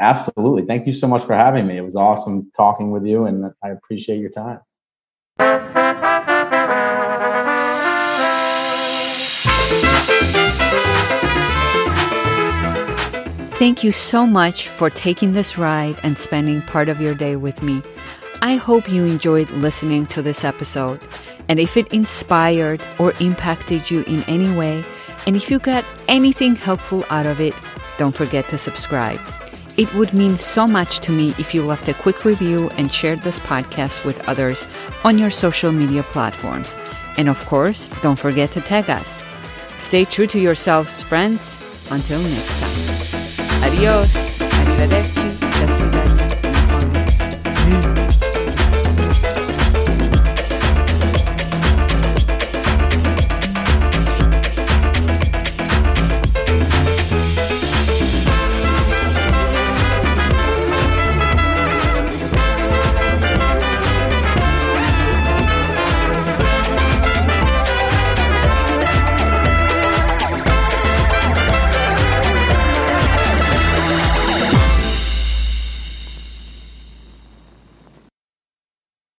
Absolutely. 0.00 0.64
Thank 0.64 0.86
you 0.86 0.94
so 0.94 1.06
much 1.06 1.24
for 1.26 1.34
having 1.34 1.66
me. 1.66 1.76
It 1.76 1.82
was 1.82 1.96
awesome 1.96 2.50
talking 2.56 2.90
with 2.90 3.04
you, 3.04 3.26
and 3.26 3.52
I 3.62 3.68
appreciate 3.70 4.20
your 4.20 4.30
time. 4.30 4.60
Thank 13.58 13.82
you 13.82 13.90
so 13.90 14.26
much 14.26 14.68
for 14.68 14.90
taking 14.90 15.32
this 15.32 15.56
ride 15.56 15.98
and 16.02 16.18
spending 16.18 16.60
part 16.60 16.90
of 16.90 17.00
your 17.00 17.14
day 17.14 17.36
with 17.36 17.62
me. 17.62 17.82
I 18.42 18.56
hope 18.56 18.86
you 18.86 19.06
enjoyed 19.06 19.48
listening 19.48 20.04
to 20.08 20.20
this 20.20 20.44
episode. 20.44 21.02
And 21.48 21.58
if 21.58 21.78
it 21.78 21.90
inspired 21.90 22.82
or 22.98 23.14
impacted 23.18 23.90
you 23.90 24.02
in 24.02 24.22
any 24.24 24.54
way, 24.54 24.84
and 25.26 25.36
if 25.36 25.50
you 25.50 25.58
got 25.58 25.86
anything 26.06 26.54
helpful 26.54 27.06
out 27.08 27.24
of 27.24 27.40
it, 27.40 27.54
don't 27.96 28.14
forget 28.14 28.46
to 28.50 28.58
subscribe. 28.58 29.20
It 29.78 29.92
would 29.94 30.12
mean 30.12 30.36
so 30.36 30.66
much 30.66 30.98
to 30.98 31.10
me 31.10 31.30
if 31.38 31.54
you 31.54 31.64
left 31.64 31.88
a 31.88 31.94
quick 31.94 32.26
review 32.26 32.68
and 32.76 32.92
shared 32.92 33.20
this 33.20 33.38
podcast 33.38 34.04
with 34.04 34.28
others 34.28 34.66
on 35.02 35.16
your 35.16 35.30
social 35.30 35.72
media 35.72 36.02
platforms. 36.02 36.74
And 37.16 37.26
of 37.26 37.42
course, 37.46 37.88
don't 38.02 38.18
forget 38.18 38.52
to 38.52 38.60
tag 38.60 38.90
us. 38.90 39.08
Stay 39.80 40.04
true 40.04 40.26
to 40.26 40.38
yourselves, 40.38 41.00
friends. 41.00 41.40
Until 41.88 42.20
next 42.20 42.60
time. 42.60 43.15
Adiós. 43.62 44.08
Arrivederci. 44.60 45.25